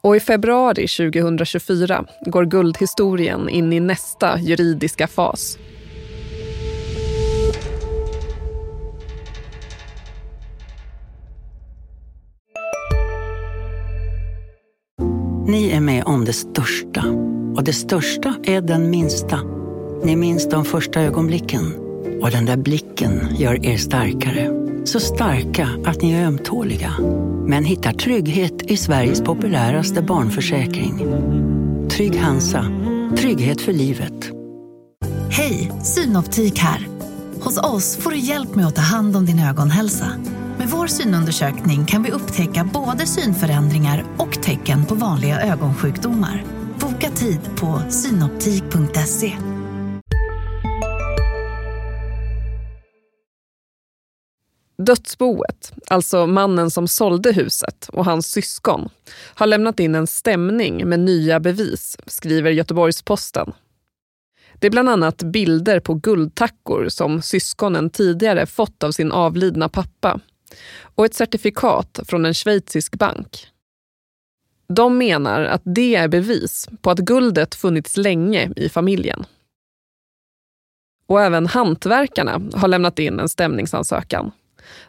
Och 0.00 0.16
i 0.16 0.20
februari 0.20 0.88
2024 0.88 2.04
går 2.26 2.44
guldhistorien 2.44 3.48
in 3.48 3.72
i 3.72 3.80
nästa 3.80 4.40
juridiska 4.40 5.06
fas. 5.06 5.58
Ni 15.48 15.70
är 15.70 15.80
med 15.80 16.04
om 16.04 16.24
det 16.24 16.32
största. 16.32 17.04
Och 17.56 17.64
det 17.64 17.72
största 17.72 18.34
är 18.44 18.60
den 18.60 18.90
minsta. 18.90 19.40
Ni 20.04 20.16
minns 20.16 20.48
de 20.48 20.64
första 20.64 21.00
ögonblicken. 21.00 21.74
Och 22.22 22.30
den 22.30 22.44
där 22.44 22.56
blicken 22.56 23.28
gör 23.38 23.66
er 23.66 23.76
starkare. 23.76 24.50
Så 24.84 25.00
starka 25.00 25.68
att 25.84 26.02
ni 26.02 26.12
är 26.12 26.26
ömtåliga. 26.26 26.92
Men 27.46 27.64
hittar 27.64 27.92
trygghet 27.92 28.62
i 28.62 28.76
Sveriges 28.76 29.20
populäraste 29.20 30.02
barnförsäkring. 30.02 30.98
Trygg 31.90 32.16
Hansa. 32.16 32.64
Trygghet 33.16 33.60
för 33.60 33.72
livet. 33.72 34.30
Hej, 35.30 35.72
Synoptik 35.82 36.58
här. 36.58 36.88
Hos 37.40 37.58
oss 37.58 37.96
får 37.96 38.10
du 38.10 38.18
hjälp 38.18 38.54
med 38.54 38.66
att 38.66 38.76
ta 38.76 38.82
hand 38.82 39.16
om 39.16 39.26
din 39.26 39.38
ögonhälsa. 39.38 40.06
Med 40.66 40.72
vår 40.72 40.86
synundersökning 40.86 41.86
kan 41.86 42.02
vi 42.02 42.10
upptäcka 42.10 42.70
både 42.72 43.06
synförändringar 43.06 44.04
och 44.18 44.42
tecken 44.42 44.86
på 44.86 44.94
vanliga 44.94 45.40
ögonsjukdomar. 45.40 46.44
Boka 46.80 47.10
tid 47.10 47.40
på 47.56 47.82
synoptik.se. 47.90 49.32
Dödsboet, 54.78 55.72
alltså 55.88 56.26
mannen 56.26 56.70
som 56.70 56.88
sålde 56.88 57.32
huset 57.32 57.88
och 57.92 58.04
hans 58.04 58.26
syskon, 58.26 58.88
har 59.34 59.46
lämnat 59.46 59.80
in 59.80 59.94
en 59.94 60.06
stämning 60.06 60.88
med 60.88 61.00
nya 61.00 61.40
bevis, 61.40 61.96
skriver 62.06 62.50
Göteborgs-Posten. 62.50 63.52
Det 64.54 64.66
är 64.66 64.70
bland 64.70 64.88
annat 64.88 65.22
bilder 65.22 65.80
på 65.80 65.94
guldtackor 65.94 66.88
som 66.88 67.22
syskonen 67.22 67.90
tidigare 67.90 68.46
fått 68.46 68.82
av 68.82 68.90
sin 68.90 69.12
avlidna 69.12 69.68
pappa 69.68 70.20
och 70.94 71.04
ett 71.04 71.14
certifikat 71.14 72.00
från 72.04 72.24
en 72.24 72.34
schweizisk 72.34 72.94
bank. 72.94 73.46
De 74.68 74.98
menar 74.98 75.42
att 75.42 75.62
det 75.64 75.94
är 75.94 76.08
bevis 76.08 76.68
på 76.82 76.90
att 76.90 76.98
guldet 76.98 77.54
funnits 77.54 77.96
länge 77.96 78.50
i 78.56 78.68
familjen. 78.68 79.24
Och 81.06 81.22
även 81.22 81.46
hantverkarna 81.46 82.42
har 82.54 82.68
lämnat 82.68 82.98
in 82.98 83.20
en 83.20 83.28
stämningsansökan. 83.28 84.30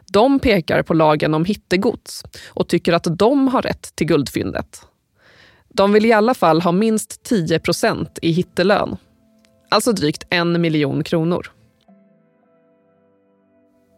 De 0.06 0.38
pekar 0.38 0.82
på 0.82 0.94
lagen 0.94 1.34
om 1.34 1.44
hittegods 1.44 2.24
och 2.46 2.68
tycker 2.68 2.92
att 2.92 3.06
de 3.18 3.48
har 3.48 3.62
rätt 3.62 3.96
till 3.96 4.06
guldfyndet. 4.06 4.86
De 5.68 5.92
vill 5.92 6.06
i 6.06 6.12
alla 6.12 6.34
fall 6.34 6.60
ha 6.60 6.72
minst 6.72 7.30
10% 7.30 8.18
i 8.22 8.30
hittelön. 8.30 8.96
Alltså 9.68 9.92
drygt 9.92 10.26
en 10.30 10.60
miljon 10.60 11.04
kronor. 11.04 11.50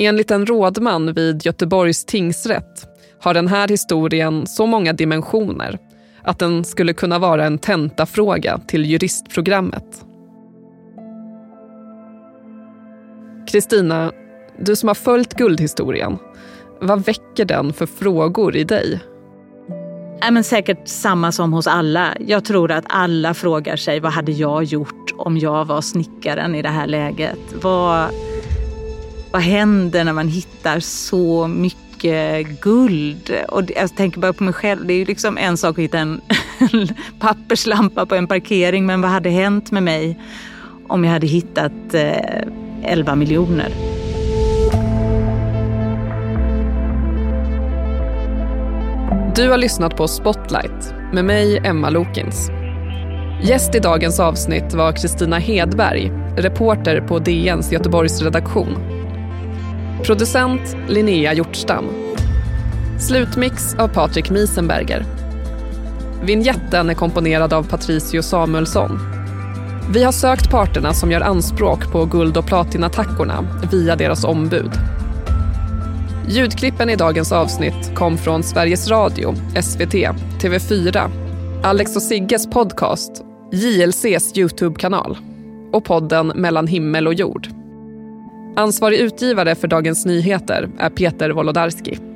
Enligt 0.02 0.30
en 0.30 0.46
rådman 0.46 1.12
vid 1.12 1.46
Göteborgs 1.46 2.04
tingsrätt 2.04 2.86
har 3.20 3.34
den 3.34 3.48
här 3.48 3.68
historien 3.68 4.46
så 4.46 4.66
många 4.66 4.92
dimensioner 4.92 5.78
att 6.22 6.38
den 6.38 6.64
skulle 6.64 6.92
kunna 6.92 7.18
vara 7.18 7.44
en 7.46 7.58
tentafråga 7.58 8.60
till 8.66 8.84
juristprogrammet. 8.84 10.04
Kristina, 13.52 14.12
du 14.58 14.76
som 14.76 14.88
har 14.88 14.94
följt 14.94 15.34
guldhistorien, 15.34 16.18
vad 16.80 17.04
väcker 17.04 17.44
den 17.44 17.72
för 17.72 17.86
frågor 17.86 18.56
i 18.56 18.64
dig? 18.64 19.00
Äh, 20.22 20.30
men 20.30 20.44
säkert 20.44 20.88
samma 20.88 21.32
som 21.32 21.52
hos 21.52 21.66
alla. 21.66 22.14
Jag 22.20 22.44
tror 22.44 22.72
att 22.72 22.84
alla 22.88 23.34
frågar 23.34 23.76
sig 23.76 24.00
vad 24.00 24.12
hade 24.12 24.32
jag 24.32 24.64
gjort 24.64 25.10
om 25.18 25.38
jag 25.38 25.64
var 25.64 25.80
snickaren 25.80 26.54
i 26.54 26.62
det 26.62 26.68
här 26.68 26.86
läget? 26.86 27.38
Vad, 27.62 28.10
vad 29.32 29.42
händer 29.42 30.04
när 30.04 30.12
man 30.12 30.28
hittar 30.28 30.80
så 30.80 31.46
mycket 31.46 32.60
guld? 32.60 33.30
Och 33.48 33.62
jag 33.62 33.78
alltså, 33.78 33.96
tänker 33.96 34.20
bara 34.20 34.32
på 34.32 34.44
mig 34.44 34.54
själv. 34.54 34.86
Det 34.86 34.94
är 34.94 34.98
ju 34.98 35.04
liksom 35.04 35.38
en 35.38 35.56
sak 35.56 35.70
att 35.70 35.84
hitta 35.84 35.98
en 35.98 36.20
papperslampa 37.18 38.06
på 38.06 38.14
en 38.14 38.26
parkering. 38.26 38.86
Men 38.86 39.00
vad 39.00 39.10
hade 39.10 39.30
hänt 39.30 39.70
med 39.70 39.82
mig 39.82 40.18
om 40.88 41.04
jag 41.04 41.12
hade 41.12 41.26
hittat 41.26 41.94
eh, 41.94 42.42
11 42.82 43.14
miljoner? 43.14 43.68
Du 49.36 49.50
har 49.50 49.58
lyssnat 49.58 49.96
på 49.96 50.08
Spotlight 50.08 50.94
med 51.12 51.24
mig, 51.24 51.58
Emma 51.64 51.90
Lokins. 51.90 52.50
Gäst 53.42 53.74
i 53.74 53.78
dagens 53.78 54.20
avsnitt 54.20 54.74
var 54.74 54.92
Kristina 54.92 55.38
Hedberg, 55.38 56.12
reporter 56.36 57.00
på 57.00 57.18
DNs 57.18 57.72
Göteborgsredaktion. 57.72 58.89
Producent 60.04 60.76
Linnea 60.88 61.34
Hjortstam. 61.34 61.84
Slutmix 62.98 63.74
av 63.74 63.88
Patrik 63.88 64.30
Miesenberger. 64.30 65.04
Vinjetten 66.22 66.90
är 66.90 66.94
komponerad 66.94 67.52
av 67.52 67.62
Patricio 67.68 68.22
Samuelsson. 68.22 68.98
Vi 69.92 70.04
har 70.04 70.12
sökt 70.12 70.50
parterna 70.50 70.94
som 70.94 71.10
gör 71.10 71.20
anspråk 71.20 71.92
på 71.92 72.04
guld 72.04 72.36
och 72.36 72.46
platinatackorna 72.46 73.60
via 73.72 73.96
deras 73.96 74.24
ombud. 74.24 74.70
Ljudklippen 76.28 76.90
i 76.90 76.96
dagens 76.96 77.32
avsnitt 77.32 77.94
kom 77.94 78.18
från 78.18 78.42
Sveriges 78.42 78.88
Radio, 78.88 79.34
SVT, 79.62 79.94
TV4, 80.42 81.10
Alex 81.62 81.96
och 81.96 82.02
Sigges 82.02 82.50
podcast, 82.50 83.12
JLCs 83.52 84.38
Youtube-kanal 84.38 85.18
och 85.72 85.84
podden 85.84 86.26
Mellan 86.26 86.66
himmel 86.66 87.06
och 87.06 87.14
jord. 87.14 87.59
Ansvarig 88.56 88.98
utgivare 88.98 89.54
för 89.54 89.68
Dagens 89.68 90.06
Nyheter 90.06 90.68
är 90.78 90.90
Peter 90.90 91.30
Wolodarski. 91.30 92.09